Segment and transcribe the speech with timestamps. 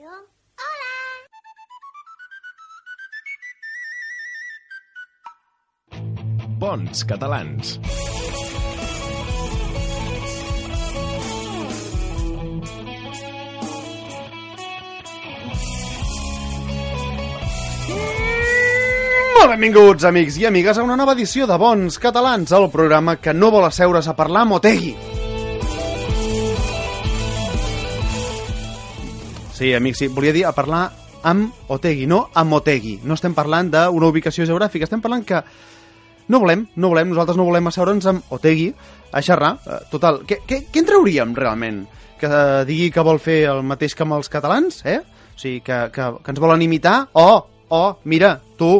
[0.00, 0.10] ràdio.
[0.60, 0.92] Hola!
[6.58, 7.78] Bons catalans.
[19.40, 23.32] Molt benvinguts, amics i amigues, a una nova edició de Bons Catalans, el programa que
[23.32, 25.09] no vol asseure's a parlar amb Otegi.
[29.60, 30.86] Sí, amics, sí, volia dir a parlar
[31.28, 32.94] amb Otegi, no amb Otegi.
[33.04, 35.42] No estem parlant d'una ubicació geogràfica, estem parlant que
[36.32, 38.70] no volem, no volem, nosaltres no volem asseure'ns amb Otegi
[39.12, 39.50] a xerrar.
[39.60, 41.82] Eh, Total, què, què, què en trauríem realment?
[42.16, 44.96] Que eh, digui que vol fer el mateix que amb els catalans, eh?
[45.04, 47.10] O sigui, que, que, que ens volen imitar?
[47.20, 48.78] Oh, oh, mira, tu,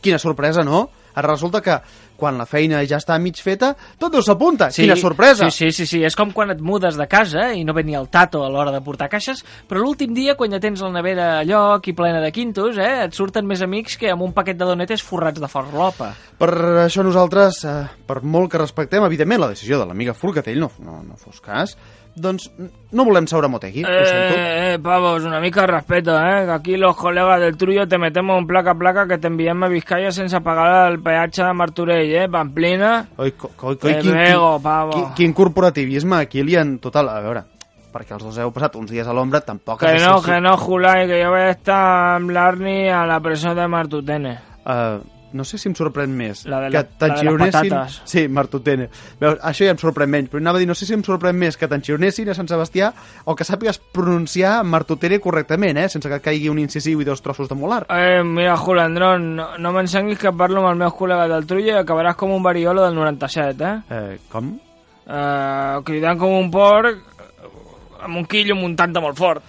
[0.00, 0.86] quina sorpresa, no?
[1.12, 1.76] Ara resulta que
[2.22, 4.68] quan la feina ja està mig feta, tot Déu s'apunta.
[4.70, 5.48] Quina sorpresa!
[5.50, 7.96] Sí, sí, sí, sí, és com quan et mudes de casa i no ve ni
[7.98, 11.28] el tato a l'hora de portar caixes, però l'últim dia, quan ja tens la nevera
[11.40, 14.60] a lloc i plena de quintos, eh, et surten més amics que amb un paquet
[14.60, 16.12] de donetes forrats de farlopa.
[16.38, 16.50] Per
[16.84, 17.74] això nosaltres, eh,
[18.06, 21.74] per molt que respectem, evidentment, la decisió de l'amiga Forcatell, no, no, no fos cas,
[22.14, 22.50] doncs
[22.92, 24.36] no volem seure amb Otegi, ho sento.
[24.36, 28.38] Eh, eh, pavos, una mica respeto, eh, que aquí los colegas del Trullo te metemos
[28.38, 32.14] un placa a placa que te enviem a Vizcaya sense pagar el peatge de Martorell,
[32.14, 33.06] eh, Pamplina.
[33.16, 34.92] Oi, co, co, co, Te quin, quin, pavo.
[34.92, 36.26] quin, quin corporativisme
[36.58, 36.78] han...
[36.82, 37.44] Total, a veure,
[37.92, 39.80] perquè els dos heu passat uns dies a l'ombra, tampoc...
[39.80, 43.68] Que no, que no, Julai, que jo vaig estar amb l'Arni a la presó de
[43.68, 44.38] Martutene.
[44.64, 45.00] Uh,
[45.32, 47.70] no sé si em sorprèn més La de que la- t'enxionessin...
[47.70, 48.00] patates.
[48.04, 48.88] Sí, Martutene.
[49.20, 51.36] Veus, això ja em sorprèn menys, però anava a dir, no sé si em sorprèn
[51.38, 52.92] més que t'enxionessin a Sant Sebastià
[53.24, 55.88] o que sàpigues pronunciar Martutene correctament, eh?
[55.92, 57.86] sense que caigui un incisiu i dos trossos de molar.
[57.90, 61.78] Eh, mira, Julandrón, no, no m'ensenguis que parlo amb els meus col·legues del Trullo i
[61.80, 63.80] acabaràs com un variolo del 97, eh?
[63.90, 64.52] Eh, com?
[65.02, 67.00] eh cridant com un porc
[68.02, 69.42] amb un quillo muntant molt fort.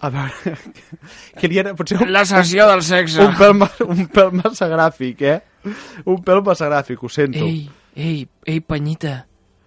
[0.00, 0.54] A veure,
[1.40, 3.22] que li era potser un, La sessió del sexe.
[3.24, 5.38] un, pèl, un pèl massa gràfic, eh?
[6.04, 7.40] Un pèl massa gràfic, ho sento.
[7.44, 7.64] Ei,
[7.96, 9.22] ei, ei, Penyita,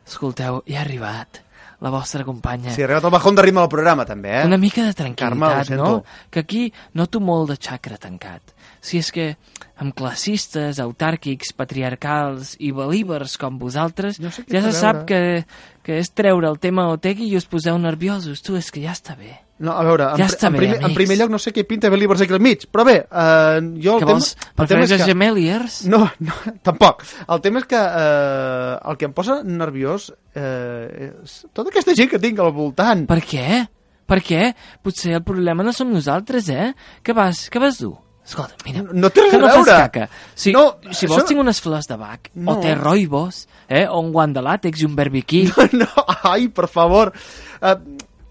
[0.06, 1.42] escolteu, ja ha arribat
[1.82, 2.74] la vostra companya.
[2.76, 4.46] Sí, ha arribat el bajón de ritme del programa, també, eh?
[4.46, 5.84] Una mica de Carme, tranquil·litat, sento.
[5.84, 6.30] no?
[6.30, 8.54] Que aquí noto molt de xacra tancat.
[8.84, 9.32] Si és que
[9.80, 15.46] amb classistes, autàrquics, patriarcals i belíbers com vosaltres, No sé ja se sap que,
[15.84, 18.44] que és treure el tema Otegi i us poseu nerviosos.
[18.44, 19.40] Tu, és que ja està bé.
[19.60, 20.96] No, a veure, en, Ja està en, bé, primer, en amics.
[20.96, 24.04] primer lloc no sé què pinta Believers aquí al mig, però bé, eh, jo el
[24.04, 24.14] Què tema...
[24.14, 24.30] vols?
[24.58, 25.80] el tema és que- gemeliers?
[25.92, 26.34] No, no,
[26.64, 27.04] tampoc.
[27.28, 32.10] El tema és que eh, el que em posa nerviós eh, és tota aquesta gent
[32.14, 33.04] que tinc al voltant.
[33.10, 33.66] Per què?
[34.10, 34.54] Per què?
[34.82, 36.72] Potser el problema no som nosaltres, eh?
[37.04, 37.98] Què vas, què vas dur?
[38.30, 39.78] Escolta, mira, No- no té res que a no fas veure.
[39.90, 40.08] caca.
[40.36, 42.54] Si, No, si vols això- tinc unes flors de bac, No.
[42.54, 43.88] o té roibos, eh?
[43.90, 45.44] o un guant de làtex i un barbiquí.
[45.74, 45.88] No,
[46.24, 47.12] ai, per favor.
[47.62, 47.76] Uh,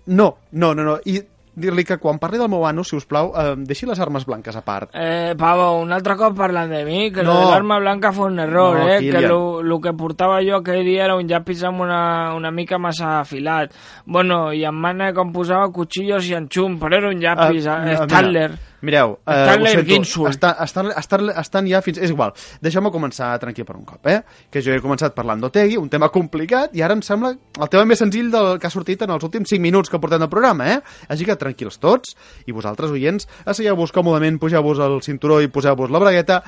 [0.08, 0.98] no, no, no, no.
[1.04, 1.20] I
[1.58, 4.54] dir-li que quan parli del meu ano, si us plau, uh, deixi les armes blanques
[4.54, 4.92] a part.
[4.94, 7.50] Eh, Pavo, un altre cop parlant de mi, que No.
[7.50, 8.98] l'arma blanca fue un error, No, eh?
[9.00, 9.22] Kilian.
[9.22, 12.78] Que lo, lo que portava jo aquell dia era un llapis amb una, una mica
[12.78, 13.74] massa afilat.
[14.06, 17.84] Bueno, i en mana com posava cuchillos i enxum, però era un llapis, Ah, uh,
[17.84, 18.50] mira, Stadler.
[18.80, 21.98] Mireu, uh, Stanley ho sento, està, estan, estan, estan ja fins...
[21.98, 22.30] És igual,
[22.62, 24.20] deixeu-me començar tranquil per un cop, eh?
[24.54, 27.84] Que jo he començat parlant d'Otegui, un tema complicat, i ara em sembla el tema
[27.90, 30.70] més senzill del que ha sortit en els últims 5 minuts que portem de programa,
[30.76, 30.78] eh?
[31.10, 32.14] Així que tranquils tots,
[32.46, 36.42] i vosaltres, oients, asseieu-vos còmodament, pugeu-vos el cinturó i poseu-vos la bragueta,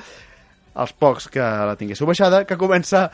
[0.79, 3.09] els pocs que la tinguéssiu baixada, que comença...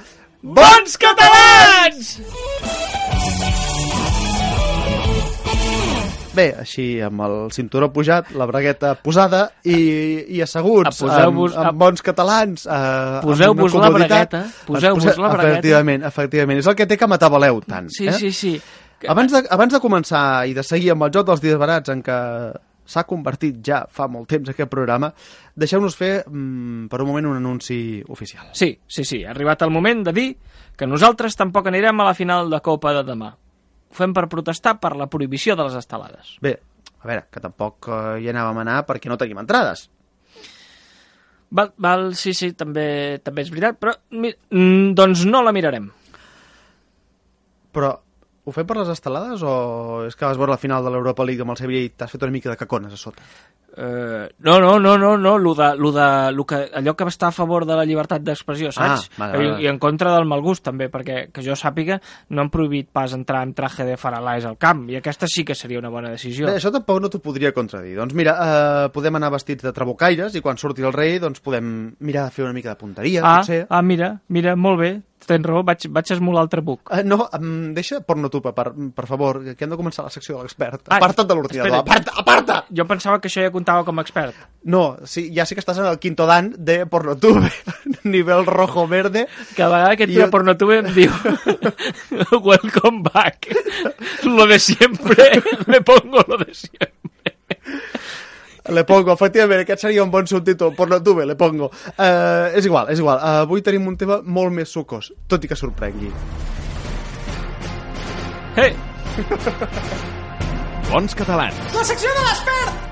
[0.46, 2.86] Bons catalans!
[6.38, 9.78] Bé, així, amb el cinturó pujat, la bragueta posada i,
[10.38, 15.56] i asseguts, amb, amb bons catalans, eh, Poseu-vos la bragueta, poseu-vos Ens la bragueta.
[15.56, 16.62] Efectivament, efectivament.
[16.62, 17.90] És el que té que m'atabaleu tant.
[17.94, 18.14] Sí, eh?
[18.20, 18.54] sí, sí.
[19.10, 22.02] Abans de, abans de començar i de seguir amb el joc dels dies barats en
[22.06, 22.18] què
[22.88, 25.10] s'ha convertit ja fa molt temps aquest programa,
[25.56, 28.48] deixeu-nos fer mm, per un moment un anunci oficial.
[28.54, 30.30] Sí, sí, sí, ha arribat el moment de dir
[30.78, 33.34] que nosaltres tampoc anirem a la final de Copa de demà.
[33.88, 36.36] Ho fem per protestar per la prohibició de les estelades.
[36.44, 36.58] Bé,
[37.00, 39.88] a veure, que tampoc eh, hi anàvem a anar perquè no tenim entrades.
[41.50, 45.88] Val, val sí, sí, també, també és veritat, però mi, mm, doncs no la mirarem.
[47.72, 47.94] Però
[48.48, 49.54] ho fem per les estelades o
[50.08, 52.24] és que vas veure la final de l'Europa League amb el Sevilla i t'has fet
[52.24, 53.24] una mica de cacones a sota?
[53.78, 57.28] Uh, no, no, no, no, no, lo de, lo de, lo que, allò que està
[57.30, 59.06] a favor de la llibertat d'expressió, saps?
[59.12, 59.60] Ah, vale, vale.
[59.62, 62.00] I, I en contra del mal gust, també, perquè que jo sàpiga
[62.34, 65.54] no han prohibit pas entrar en traje de faralais al camp, i aquesta sí que
[65.54, 66.48] seria una bona decisió.
[66.50, 67.94] Bé, això tampoc no t'ho podria contradir.
[68.00, 71.94] Doncs mira, eh, podem anar vestits de trabucaires i quan surti el rei doncs podem
[72.00, 73.68] mirar de fer una mica de punteria, ah, potser.
[73.70, 74.92] ah, mira, mira, molt bé.
[75.26, 76.92] Tens raó, vaig, vaig esmolar el trabuc.
[76.94, 80.44] Uh, no, um, deixa pornotupa, per, per favor, que hem de començar la secció de
[80.46, 80.84] l'expert.
[80.88, 82.60] Ah, Aparta't de l'ordinador, aparta, aparta!
[82.72, 84.36] Jo pensava que això ja comptava com a expert.
[84.68, 87.50] No, sí, ja sé que estàs en el quinto dan de pornotube,
[88.04, 89.28] nivell rojo-verde.
[89.56, 90.32] Cada vegada que entra jo- jo...
[90.32, 91.12] Pornotube em diu
[92.44, 93.48] Welcome back.
[94.24, 95.42] Lo de siempre.
[95.68, 96.94] Me pongo lo de siempre.
[98.74, 100.74] Le pongo, efectivament, aquest seria un bon subtítol.
[100.76, 101.72] Pornotube, le pongo.
[101.94, 103.22] Uh, és igual, és igual.
[103.22, 106.12] Uh, avui tenim un tema molt més sucós, tot i que sorprengui.
[108.58, 108.74] Hey,
[110.92, 111.74] Bons catalans.
[111.76, 112.87] La secció de l'expert!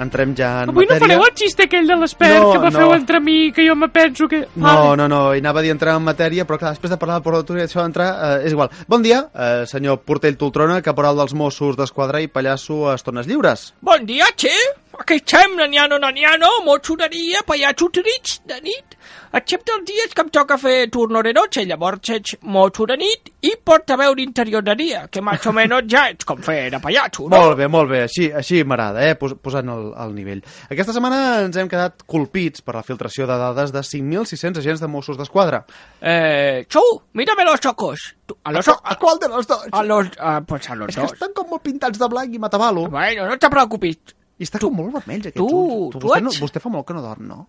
[0.00, 1.16] Entrem ja en avui no matèria.
[1.16, 2.94] fareu el xiste aquell de l'expert No, que me feu no.
[2.96, 4.46] entre mi, que jo me penso que...
[4.56, 7.20] No, no, no, i anava a dir entrar en matèria, però clar, després de parlar
[7.22, 8.08] de i això d'entrar,
[8.40, 8.70] eh, és igual.
[8.88, 13.72] Bon dia, eh, senyor Portell Toltrona, caporal dels Mossos d'Esquadra i pallasso a Estones Lliures.
[13.80, 14.50] Bon dia, che!
[14.98, 18.94] Aquí estem, naniano, naniano, mochureria, pallatxo trits de nit.
[19.34, 23.32] Excepte els dies que em toca fer turno de noche, llavors ets mocho de nit
[23.42, 27.36] i portaveu d'interioreria, que més o menys ja ets com fer de pallatxo, no?
[27.36, 30.42] Molt bé, molt bé, així, així m'agrada, eh, pos posant el, el nivell.
[30.70, 34.90] Aquesta setmana ens hem quedat colpits per la filtració de dades de 5.600 agents de
[34.94, 35.64] Mossos d'Esquadra.
[36.00, 36.84] Eh, Chu,
[37.14, 38.14] mírame los ojos.
[38.26, 39.66] Tu- A los, o- A qual de los dos?
[39.72, 41.12] a los, ah, pues a los És que dos.
[41.12, 42.86] estan com molt pintats de blanc i matabalo.
[42.88, 43.98] Bueno, no te preocupis.
[44.38, 45.92] I està com molt vermells, aquests tu- ulls.
[45.98, 47.42] tu vostè, no, ets- vostè fa molt que no dorm, no?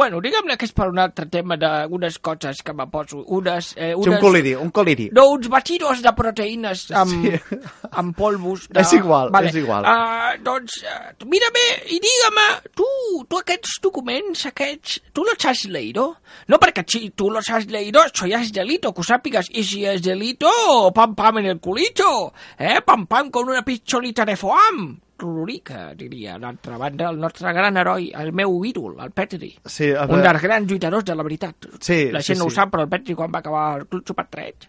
[0.00, 3.18] Bueno, diguem-ne que és per un altre tema d'unes coses que me poso.
[3.36, 5.10] Unes, eh, Sí, un unes, coliri, un coliri.
[5.12, 7.58] No, uns batidos de proteïnes amb, Sí.
[8.00, 8.64] amb polvos.
[8.70, 8.80] De...
[8.80, 9.84] És igual, és igual.
[9.84, 12.86] Uh, doncs, uh, mírame i dígame, tu,
[13.28, 16.06] tu aquests documents, aquests, tu los has leído?
[16.48, 19.52] No, perquè si tu los has leído, eso ya es delito, que ho sàpigues.
[19.52, 20.48] I si és delito,
[20.96, 22.80] pam pam en el culito, eh?
[22.86, 24.96] Pam pam con una picholita de foam.
[25.20, 29.52] Rurica, diria, d'altra banda, el nostre gran heroi, el meu ídol, el Petri.
[29.64, 31.68] Sí, a Un veure, dels grans lluitadors de la veritat.
[31.80, 32.54] Sí, la sí, gent no sí.
[32.54, 34.66] ho sap, però el Petri quan va acabar el Club Supertreig,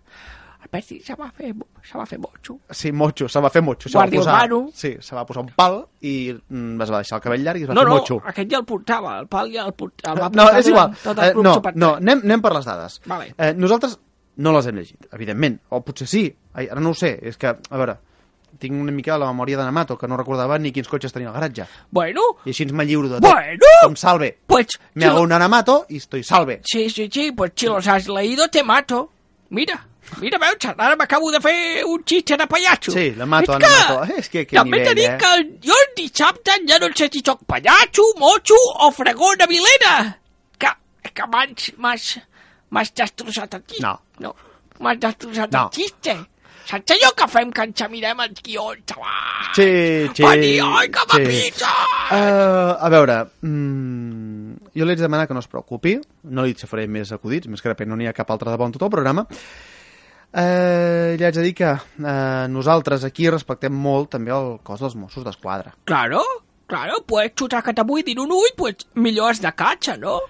[0.61, 1.53] el Petri se va fer,
[1.83, 2.59] se va fer motxo.
[2.69, 3.89] sí, motxo, se va fer motxo.
[3.89, 4.69] Se va Guàrdia posar, urbano.
[4.73, 7.63] sí, se va posar un pal i mm, es va deixar el cabell llarg i
[7.63, 8.21] es va No, fer no, motxo.
[8.25, 10.93] aquest ja el portava, el pal ja el, port, el va No, portar és igual.
[11.03, 11.81] Tot Eh, el Club no, Supertreig.
[11.83, 13.01] no, anem, anem per les dades.
[13.07, 13.33] Vale.
[13.37, 13.97] Eh, nosaltres
[14.37, 15.59] no les hem llegit, evidentment.
[15.69, 16.23] O potser sí,
[16.53, 17.17] ara no ho sé.
[17.21, 17.97] És que, a veure,
[18.59, 21.33] tinc una mica la memòria de Namato, que no recordava ni quins cotxes tenia al
[21.33, 21.65] garatge.
[21.91, 23.31] Bueno, I així me lliuro de tot.
[23.31, 23.71] Bueno.
[23.83, 24.37] Com salve.
[24.47, 24.67] pues...
[24.95, 26.61] Me hago una Namato i estoy salve.
[26.65, 29.11] Sí, sí, sí, pues si los has leído te mato.
[29.49, 29.85] Mira,
[30.21, 32.91] mira, veus, ara m'acabo de fer un xiste de pallatxo.
[32.91, 34.17] Sí, la mato, és la que, mato.
[34.19, 35.17] És que, que també nivell, dit eh?
[35.17, 38.55] que jo el dissabte ja no sé si soc pallatxo, motxo
[38.85, 40.17] o fregó de vilena.
[40.57, 40.71] Que,
[41.11, 42.19] que abans m'has
[42.71, 43.83] m'has destrossat xiste.
[43.83, 43.97] No.
[44.19, 44.35] No,
[44.79, 45.65] m'has destrossat No.
[45.67, 46.15] el xiste.
[46.71, 49.47] Saps allò que fem que ens mirem els guions, xaval?
[49.57, 49.65] Sí,
[50.15, 51.09] sí, dia, oi, que sí.
[51.09, 51.71] m'apitza!
[52.15, 55.97] Uh, a veure, mm, jo li haig de demanar que no es preocupi,
[56.31, 58.71] no li faré més acudits, més que de no n'hi ha cap altre de bon
[58.71, 59.25] tot el programa.
[60.31, 64.95] Uh, li haig de dir que uh, nosaltres aquí respectem molt també el cos dels
[64.95, 65.75] Mossos d'Esquadra.
[65.83, 66.23] Claro,
[66.71, 70.21] claro, pues xutar que t'avui dir un ull, pues millor és de catxa, no?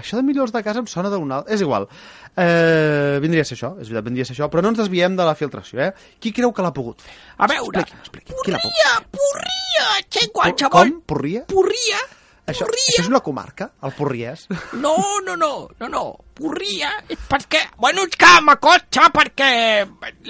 [0.00, 1.50] Això de millors de casa em sona d'un alt...
[1.54, 1.86] És igual.
[2.34, 5.14] Uh, vindria a ser això, és veritat, vindria a ser això, però no ens desviem
[5.18, 5.92] de la filtració, eh?
[6.18, 7.14] Qui creu que l'ha pogut fer?
[7.38, 8.42] A veure, Expliqui'm, expliqui'm.
[8.42, 10.74] Qui l'ha pogut porria, porria, che, qualsevol...
[10.74, 11.00] Com?
[11.14, 11.44] Porria?
[11.50, 12.02] Porria,
[12.44, 12.88] Això, porria...
[12.90, 14.48] això és una comarca, el Porriès?
[14.76, 16.02] No, no, no, no, no,
[16.34, 17.60] porria, és perquè...
[17.78, 19.50] Bueno, és que m'acosta perquè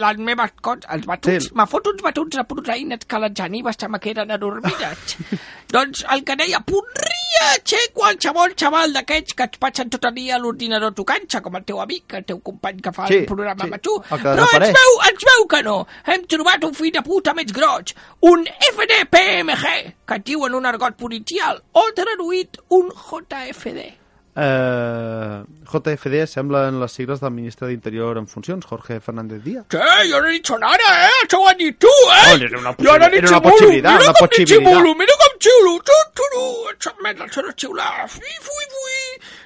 [0.01, 1.55] les meves coses, els batuts, Sí.
[1.57, 5.17] m'ha fot uns batuts de proteïnes que les genives se me queden adormides.
[5.75, 10.37] doncs el que deia, porria, che, qualsevol xaval d'aquests que et passen tot el dia
[10.37, 13.65] a l'ordinador tocant-se, com el teu amic, el teu company que fa Sí, el programa
[13.65, 13.97] sí, amb tu.
[14.13, 15.79] que Però ens veu, ens veu que no.
[16.07, 17.95] Hem trobat un fill de puta més groig,
[18.29, 19.67] un FDPMG,
[20.07, 24.04] que et diu en un argot policial, o traduït un JFD.
[24.37, 29.67] Uh, JFD semblen les sigles del ministre d'Interior en funcions, Jorge Fernández Díaz.
[29.71, 29.79] ¿Qué?
[30.09, 31.11] Yo no he dicho nada, ¿eh?
[31.27, 32.35] Eso lo has dicho tú, ¿eh?
[32.35, 33.43] Oye, era una Yo no he bolo.
[33.43, 34.71] posibilidad, Mira una com posibilidad.
[34.73, 35.79] ximulo, mira com xiulo.
[35.85, 36.45] Tu, tu, tu.
[36.75, 37.89] Això merda, això no xiula.
[38.09, 39.01] Fui, fui, fui.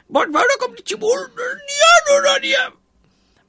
[0.09, 1.29] Vols veure com ximulo?
[1.37, 2.67] N'hi ha, no, no, n'hi ha.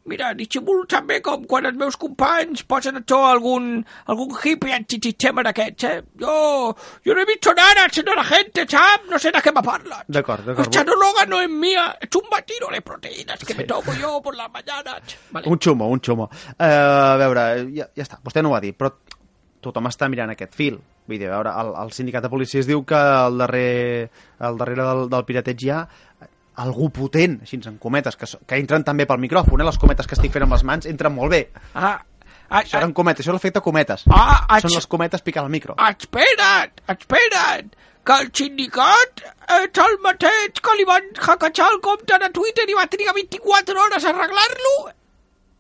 [0.10, 3.68] Mira, ni ximulo també com quan els meus companys posen a to algun,
[4.10, 6.00] algun hippie antisistema d'aquests, eh?
[6.18, 6.74] Jo,
[7.06, 9.06] yo no he visto nada, señora gente, ¿sabes?
[9.10, 10.04] No sé de qué me parlas.
[10.08, 10.66] D'acord, d'acord.
[10.66, 14.36] Esta droga no es mía, es un batido de proteínas que me tomo yo por
[14.36, 15.02] las mañanas.
[15.30, 15.48] Vale.
[15.48, 16.30] Un xumo, un xumo.
[16.58, 18.90] Uh, a veure, ja, ja està, vostè no ho ha dit, però
[19.62, 20.82] tothom està mirant aquest fil.
[21.10, 24.90] Vull dir, a veure, el, el sindicat de policies diu que al darrer, al darrere
[24.90, 25.84] del, del pirateig hi ha
[26.60, 29.68] algú potent, així en cometes, que, que entren també pel micròfon, eh?
[29.68, 31.46] les cometes que estic fent amb les mans entren molt bé.
[31.74, 31.98] Ah,
[32.50, 34.04] Ah, Això eren cometes, això és l'efecte cometes.
[34.10, 35.76] Ah, ah, Són les cometes picant al micro.
[35.86, 37.68] Espera't, espera't,
[38.04, 39.22] que el sindicat
[39.60, 43.84] és el mateix que li van hackejar el compte de Twitter i va trigar 24
[43.84, 44.74] hores a arreglar-lo.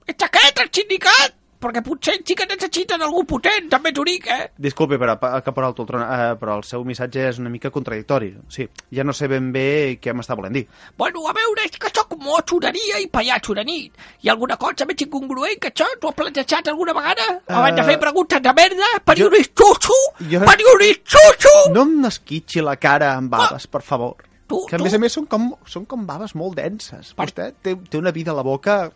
[0.09, 1.35] Ets aquest, el sindicat?
[1.59, 4.51] Perquè potser sí que necessiten algú potent, també t'ho dic, eh?
[4.55, 8.29] Disculpi, però, caporal Toltron, eh, però el seu missatge és una mica contradictori.
[8.47, 8.63] Sí,
[8.95, 10.65] ja no sé ben bé què m'està volent dir.
[10.97, 12.15] Bueno, a veure, és que sóc
[12.61, 13.91] de dia i pallatxo de nit.
[14.21, 15.85] Hi ha alguna cosa més incongruent que això?
[15.99, 17.41] T'ho has plantejat alguna vegada?
[17.47, 18.87] Abans de fer preguntes de merda?
[19.03, 19.93] Periodista xutxo?
[20.31, 21.73] jo- Periodista xutxo?
[21.73, 24.15] No em n'esquitxi la cara amb baves, per favor.
[24.47, 27.13] Tu- que a tu- més a més són com, són com baves molt denses.
[27.13, 28.91] Per- Vostè té, té una vida a la boca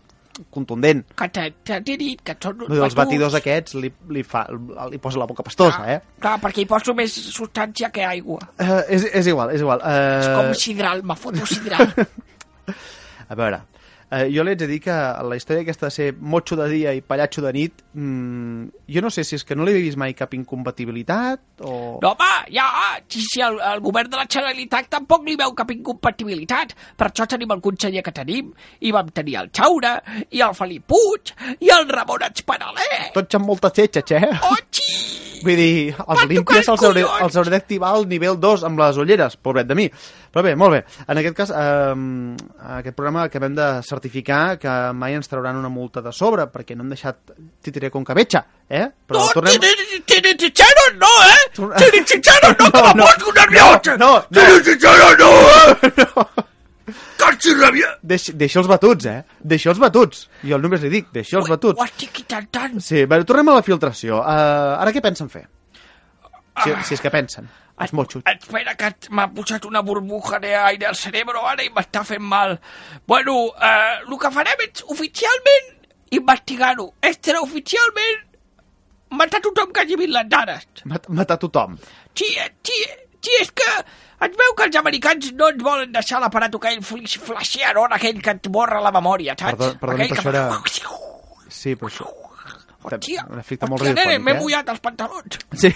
[0.54, 1.04] contundent.
[1.20, 4.46] Que t'he dit que són uns els batidors aquests li, li, fa,
[4.92, 6.00] li posa la boca pastosa, eh?
[6.24, 8.40] Clar, perquè hi poso més substància que aigua.
[8.58, 9.84] Uh, és, és igual, és igual.
[9.84, 11.94] És com Uh, sidral, me foto sidral.
[13.32, 13.62] a veure,
[14.14, 14.94] uh, jo li haig de dir que
[15.26, 19.12] la història aquesta de ser motxo de dia i pallatxo de nit, mm, jo no
[19.14, 21.74] sé si és que no li he vist mai cap incompatibilitat o...
[22.04, 22.68] No, home, ja,
[23.10, 26.76] si, si el, el govern de la Generalitat tampoc li veu cap incompatibilitat.
[26.98, 28.54] Per això tenim el conseller que tenim.
[28.86, 29.98] I vam tenir el Chaura,
[30.30, 33.10] i el Felip Puig, i el Ramon Espanaler.
[33.18, 34.34] Tots amb moltes xetxes, eh?
[34.54, 35.24] Oxi!
[35.44, 39.36] Vull dir, els límpies els hauré, els hauré d'activar al nivell 2 amb les ulleres,
[39.36, 39.90] pobret de mi.
[40.34, 40.80] Però bé, molt bé.
[41.08, 41.94] En aquest cas, eh,
[42.80, 46.82] aquest programa acabem de certificar que mai ens trauran una multa de sobre, perquè no
[46.82, 47.20] hem deixat
[47.62, 48.88] titiré con cabetxa, eh?
[49.08, 49.60] Però No, tornem...
[50.10, 51.52] tiene chichero no, eh?
[51.54, 53.98] Torn- Tiene chichero no, que No, me no, poso nerviosa.
[53.98, 54.22] no, no.
[54.32, 55.32] Tiene chichero no,
[56.42, 56.44] eh?
[57.18, 57.94] Casi rabia.
[58.02, 59.20] Deix, deixa els batuts, eh?
[59.40, 60.26] Deixa els batuts.
[60.44, 61.80] Jo només li dic, deixa els batuts.
[61.80, 62.80] Ho estic intentant.
[62.84, 64.18] Sí, bé, tornem a la filtració.
[64.20, 65.46] Uh, ara què pensen fer?
[66.64, 67.48] Si, si és que pensen,
[67.82, 68.22] els motxos.
[68.30, 72.60] Espera, que m'ha posat una burbuja d'aire al cerebro ara i m'està fent mal.
[73.08, 75.72] Bueno, eh, el que farem és oficialment
[76.14, 76.92] investigar-ho.
[77.02, 78.22] Extraoficialment
[79.18, 80.68] matar tothom que hagi vist les dades.
[80.86, 81.78] Mat, matar tothom.
[82.16, 83.70] Sí, eh, sí, eh, sí, és que
[84.24, 88.32] es veu que els americans no ens volen deixar l'aparato aquell flash- flasheador, aquell que
[88.38, 89.58] et borra la memòria, saps?
[89.58, 91.02] Perdó- perdoni, aquell que fa-
[91.64, 92.08] Sí, però això...
[92.84, 94.40] Hòstia, un efecte molt hòstia, radiofònic, m'he eh?
[94.42, 95.38] mullat els pantalons.
[95.56, 95.70] Sí.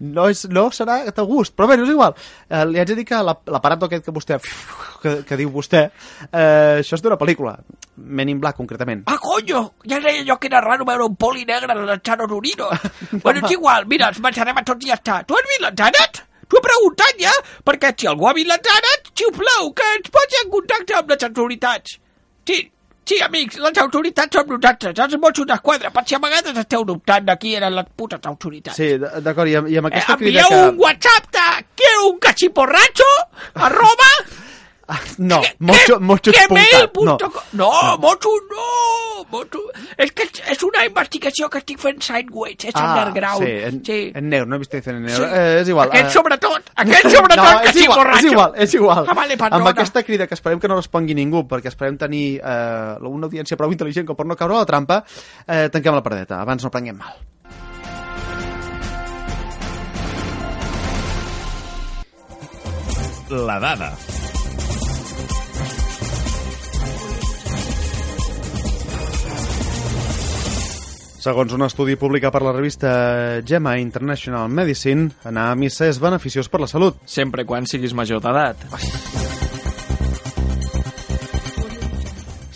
[0.00, 2.14] No, és, no serà de gust, però bé, és igual.
[2.48, 4.38] Eh, li haig de dir que la- l'aparato aquest que vostè
[5.02, 5.84] que, que diu vostè,
[6.30, 7.56] eh, això és d'una pel·lícula,
[8.00, 9.02] Men in Black, concretament.
[9.12, 9.74] Ah, coño!
[9.84, 12.70] Ja deia jo que era raro veure un poli negre lançant un orino.
[13.24, 15.18] bueno, és igual, mira, els menjarem a tots i ja està.
[15.28, 16.22] Tu has vist dades?
[16.50, 17.30] T'ho he preguntat ja,
[17.62, 21.26] perquè si algú ha vist les dades, sisplau, que ens posi en contacte amb les
[21.28, 21.98] autoritats.
[22.48, 22.58] Sí,
[23.10, 27.26] sí, amics, les autoritats som nosaltres, els Mossos d'Esquadra, per si a vegades esteu dubtant
[27.26, 28.76] de qui eren les putes autoritats.
[28.78, 30.68] Sí, d'acord, i, amb- i amb Eh, aquesta crida envieu que...
[30.70, 31.46] un WhatsApp de
[31.82, 33.10] quiero un cachiporracho,
[33.54, 34.10] arroba...
[34.90, 36.50] Ah, No, mocho, mochos.cat,
[36.96, 37.16] no.
[37.16, 39.60] No, no, Mocho no, Mocho.
[39.96, 43.44] És que és- una investigació que estic fent sideways, és underground.
[43.46, 43.98] Sí, en, sí.
[44.14, 45.28] en negro, no he vist en negro.
[45.28, 45.30] Sí.
[45.32, 45.88] Eh, és igual.
[45.92, 48.26] Aquest eh, sobretot, aquest sobretot no, que és igual, borratxo.
[48.26, 49.04] és igual, és igual.
[49.06, 49.62] Ah, vale, perdona.
[49.62, 53.56] Amb aquesta crida que esperem que no respongui ningú, perquè esperem tenir eh, una audiència
[53.56, 55.04] prou intel·ligent com per no caure a la trampa,
[55.46, 57.14] eh, tanquem la paradeta, abans no prenguem mal.
[63.30, 63.94] La dada.
[71.20, 72.90] Segons un estudi publicat per la revista
[73.44, 76.96] Gemma International Medicine, anar a missa és beneficiós per la salut.
[77.04, 79.49] Sempre quan siguis major d'edat.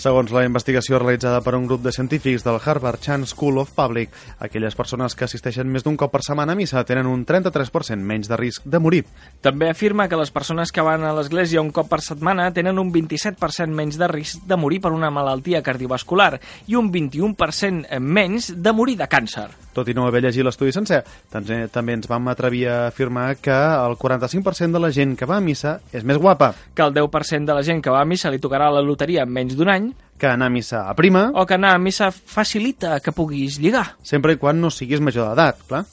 [0.05, 4.11] Segons la investigació realitzada per un grup de científics del Harvard Chan School of Public,
[4.45, 8.29] aquelles persones que assisteixen més d'un cop per setmana a missa tenen un 33% menys
[8.29, 9.01] de risc de morir.
[9.41, 12.93] També afirma que les persones que van a l'església un cop per setmana tenen un
[12.93, 16.35] 27% menys de risc de morir per una malaltia cardiovascular
[16.69, 19.49] i un 21% menys de morir de càncer.
[19.75, 21.01] Tot i no haver llegit l'estudi sencer,
[21.33, 25.41] també, també ens vam atrevir a afirmar que el 45% de la gent que va
[25.41, 28.31] a missa és més guapa Que el 10% de la gent que va a missa
[28.31, 31.47] li tocarà la loteria en menys d'un any que anar a missa a prima, o
[31.47, 33.97] que anar a missa facilita que puguis lligar.
[34.03, 35.85] sempre i quan no siguis major d'edat, clar.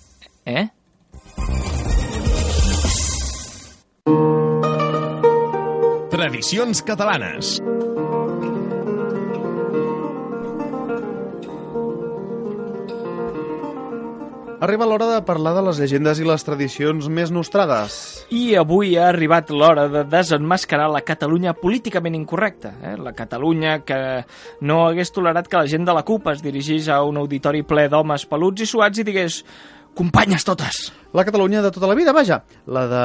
[0.45, 0.67] Eh?
[6.11, 7.59] Tradicions catalanes.
[14.61, 17.95] Arriba l'hora de parlar de les llegendes i les tradicions més nostrades.
[18.29, 22.75] I avui ha arribat l'hora de desenmascarar la Catalunya políticament incorrecta.
[22.77, 22.93] Eh?
[23.01, 23.97] La Catalunya que
[24.61, 27.87] no hagués tolerat que la gent de la CUP es dirigís a un auditori ple
[27.89, 29.41] d'homes peluts i suats i digués
[29.97, 30.91] companyes totes.
[31.17, 32.43] La Catalunya de tota la vida, vaja.
[32.69, 33.03] La de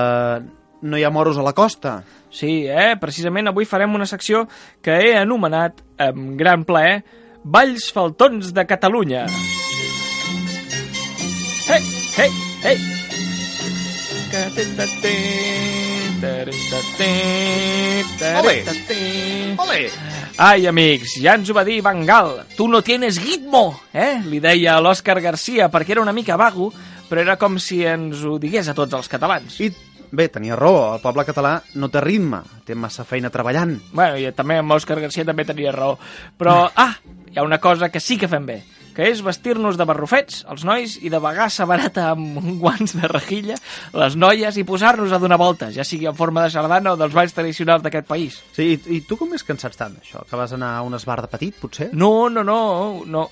[0.84, 2.02] no hi ha moros a la costa.
[2.28, 2.98] Sí, eh?
[3.00, 4.44] precisament avui farem una secció
[4.84, 7.00] que he anomenat, amb gran plaer,
[7.48, 9.24] Balls Faltons de Catalunya.
[11.68, 11.82] Hey,
[12.16, 12.30] hey,
[12.62, 12.78] hey.
[18.38, 18.64] Ole.
[19.58, 19.90] Ole!
[20.38, 22.42] Ai, amics, ja ens ho va dir Van Gaal.
[22.56, 24.20] Tu no tienes ritmo, eh?
[24.26, 26.70] Li deia a l'Òscar Garcia, perquè era una mica vago,
[27.08, 29.58] però era com si ens ho digués a tots els catalans.
[29.64, 29.70] I
[30.10, 33.76] bé, tenia raó, el poble català no té ritme, té massa feina treballant.
[33.92, 35.96] Bueno, i també amb Òscar Garcia també tenia raó.
[36.38, 36.92] Però, ah,
[37.30, 38.60] hi ha una cosa que sí que fem bé,
[38.96, 43.58] que és vestir-nos de barrufets, els nois, i de bagassa barata amb guants de rejilla,
[43.92, 47.12] les noies, i posar-nos a donar voltes, ja sigui en forma de sardana o dels
[47.14, 48.40] balls tradicionals d'aquest país.
[48.56, 50.24] Sí, i, i tu com és que en saps tant, això?
[50.24, 51.90] Que vas anar a un esbar de petit, potser?
[51.92, 52.58] No, no, no,
[53.04, 53.26] no.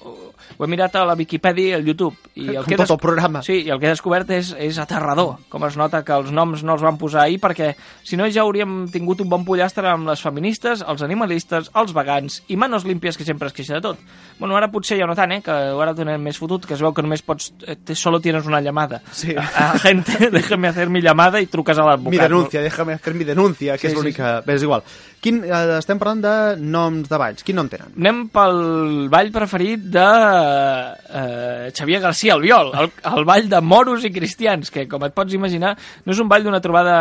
[0.54, 2.12] Ho he mirat a la Viquipèdia i al YouTube.
[2.36, 3.40] I el Com que tot el programa.
[3.46, 6.62] Sí, i el que he descobert és, és aterrador, com es nota que els noms
[6.66, 7.72] no els van posar ahir, perquè
[8.04, 12.42] si no ja hauríem tingut un bon pollastre amb les feministes, els animalistes, els vegans
[12.52, 14.04] i manos límpies que sempre es queixa de tot.
[14.38, 16.92] Bueno, ara potser ja no tant, eh, que ho tenen més fotut, que es veu
[16.94, 17.52] que només pots...
[17.66, 19.02] eh, te- Solo tienes una llamada.
[19.12, 19.34] Sí.
[19.36, 22.10] A, gente, déjame hacer mi llamada i truques a l'advocat.
[22.10, 24.40] Mi denuncia, déjame hacer mi denuncia, que Sí, és sí, l'única...
[24.46, 24.82] Bé, és igual.
[25.24, 27.40] Quin, eh, estem parlant de noms de balls.
[27.46, 27.94] Quin nom tenen?
[27.96, 28.58] Anem pel
[29.08, 34.86] ball preferit de eh, Xavier García Albiol, el, el ball de moros i cristians, que,
[34.90, 36.96] com et pots imaginar, no és un ball d'una trobada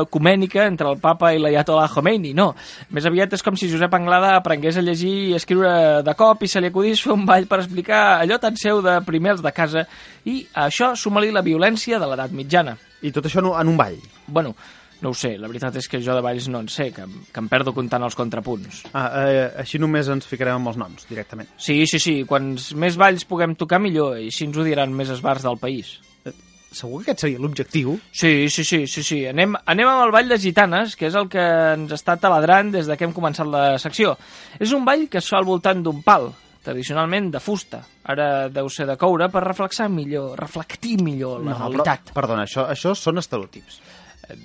[0.00, 2.48] ecumènica entre el papa i l'Ayatollah Khomeini, no.
[2.96, 6.50] Més aviat és com si Josep Anglada aprengués a llegir i escriure de cop i
[6.50, 9.84] se li acudís fer un ball per explicar allò tan seu de primers de casa
[10.24, 12.76] i a això suma-li la violència de l'edat mitjana.
[13.04, 13.98] I tot això en un- en un ball.
[14.26, 14.54] Bueno,
[15.02, 17.42] no ho sé, la veritat és que jo de balls no en sé, que, que
[17.42, 18.84] em perdo comptant els contrapunts.
[18.92, 21.50] Ah, eh, així només ens ficarem amb els noms, directament.
[21.60, 25.12] Sí, sí, sí, quants més balls puguem tocar millor i així ens ho diran més
[25.12, 25.98] esbars del país.
[26.76, 27.94] Segur que aquest seria l'objectiu?
[28.12, 29.20] Sí, sí, sí, sí, sí.
[29.30, 32.90] Anem, anem amb el ball de gitanes, que és el que ens està taladrant des
[32.90, 34.16] de que hem començat la secció.
[34.60, 36.28] És un ball que es fa al voltant d'un pal,
[36.66, 37.80] tradicionalment de fusta.
[38.12, 42.10] Ara deu ser de coure per reflexar millor, reflectir millor la realitat.
[42.10, 43.78] Però, perdona, això, això són estereotips.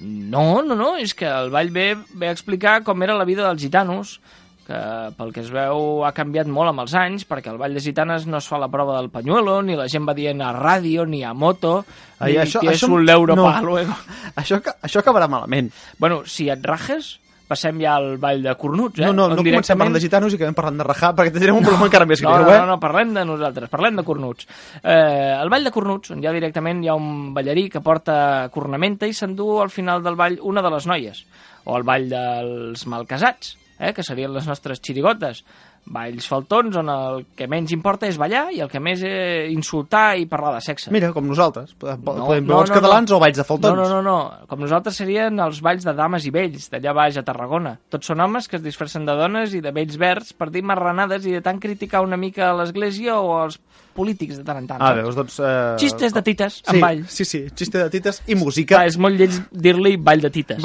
[0.01, 3.47] No, no, no, és que el ball ve, ve a explicar com era la vida
[3.47, 4.19] dels gitanos,
[4.67, 4.77] que
[5.17, 8.27] pel que es veu ha canviat molt amb els anys, perquè el ball de gitanes
[8.29, 11.23] no es fa la prova del pañuelo, ni la gent va dient a ràdio, ni
[11.25, 11.79] a moto,
[12.19, 13.45] Ai, ni això- tienes això- un euro no.
[13.49, 13.95] pa luego.
[14.35, 15.71] Això, això acabarà malament.
[15.97, 17.17] Bueno, si et rajes,
[17.51, 19.05] passem ja al ball de cornuts, eh?
[19.09, 21.59] No, no, On no comencem parlant de gitanos i acabem parlant de rajar, perquè tindrem
[21.59, 22.59] un problema encara més No, greu, no, eh?
[22.63, 24.47] no, no, parlem de nosaltres, parlem de cornuts.
[24.81, 29.09] Eh, el ball de cornuts, on ja directament hi ha un ballarí que porta cornamenta
[29.09, 31.25] i s'endú al final del ball una de les noies.
[31.65, 35.43] O el ball dels malcasats, eh, que serien les nostres xirigotes.
[35.91, 40.15] Balls faltons on el que menys importa és ballar i el que més és insultar
[40.19, 40.91] i parlar de sexe.
[40.93, 41.73] Mira, com nosaltres.
[41.73, 43.17] Podem, No, podem no, veure els no, catalans no.
[43.17, 43.75] o balls de faltons.
[43.75, 44.47] No, no, no, no.
[44.47, 47.75] Com nosaltres serien els balls de dames i vells, d'allà baix a Tarragona.
[47.91, 51.25] Tots són homes que es disfressen de dones i de vells verds per dir marranades
[51.25, 53.59] i de tant criticar una mica a l'església o als
[53.97, 54.81] polítics de tant en tant.
[54.81, 55.39] Ah, veus, doncs...
[55.43, 55.75] Eh...
[55.81, 57.01] Xistes de tites, sí, en ball.
[57.11, 58.77] Sí, sí, xiste de tites i música.
[58.77, 60.61] Clar, és molt lleig dir-li ball de tites.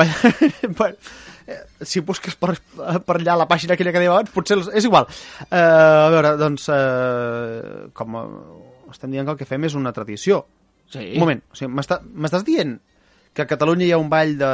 [0.78, 0.94] Ball...
[1.46, 2.54] eh, si busques per,
[3.06, 4.58] per allà la pàgina aquella que dèiem abans, potser...
[4.58, 5.06] els- És igual.
[5.50, 8.18] Eh, a veure, doncs, eh, com
[8.92, 10.44] estem dient que el que fem és una tradició.
[10.90, 11.12] Sí.
[11.14, 12.76] Un moment, o sigui, m'està- m'estàs dient
[13.34, 14.50] que a Catalunya hi ha un ball de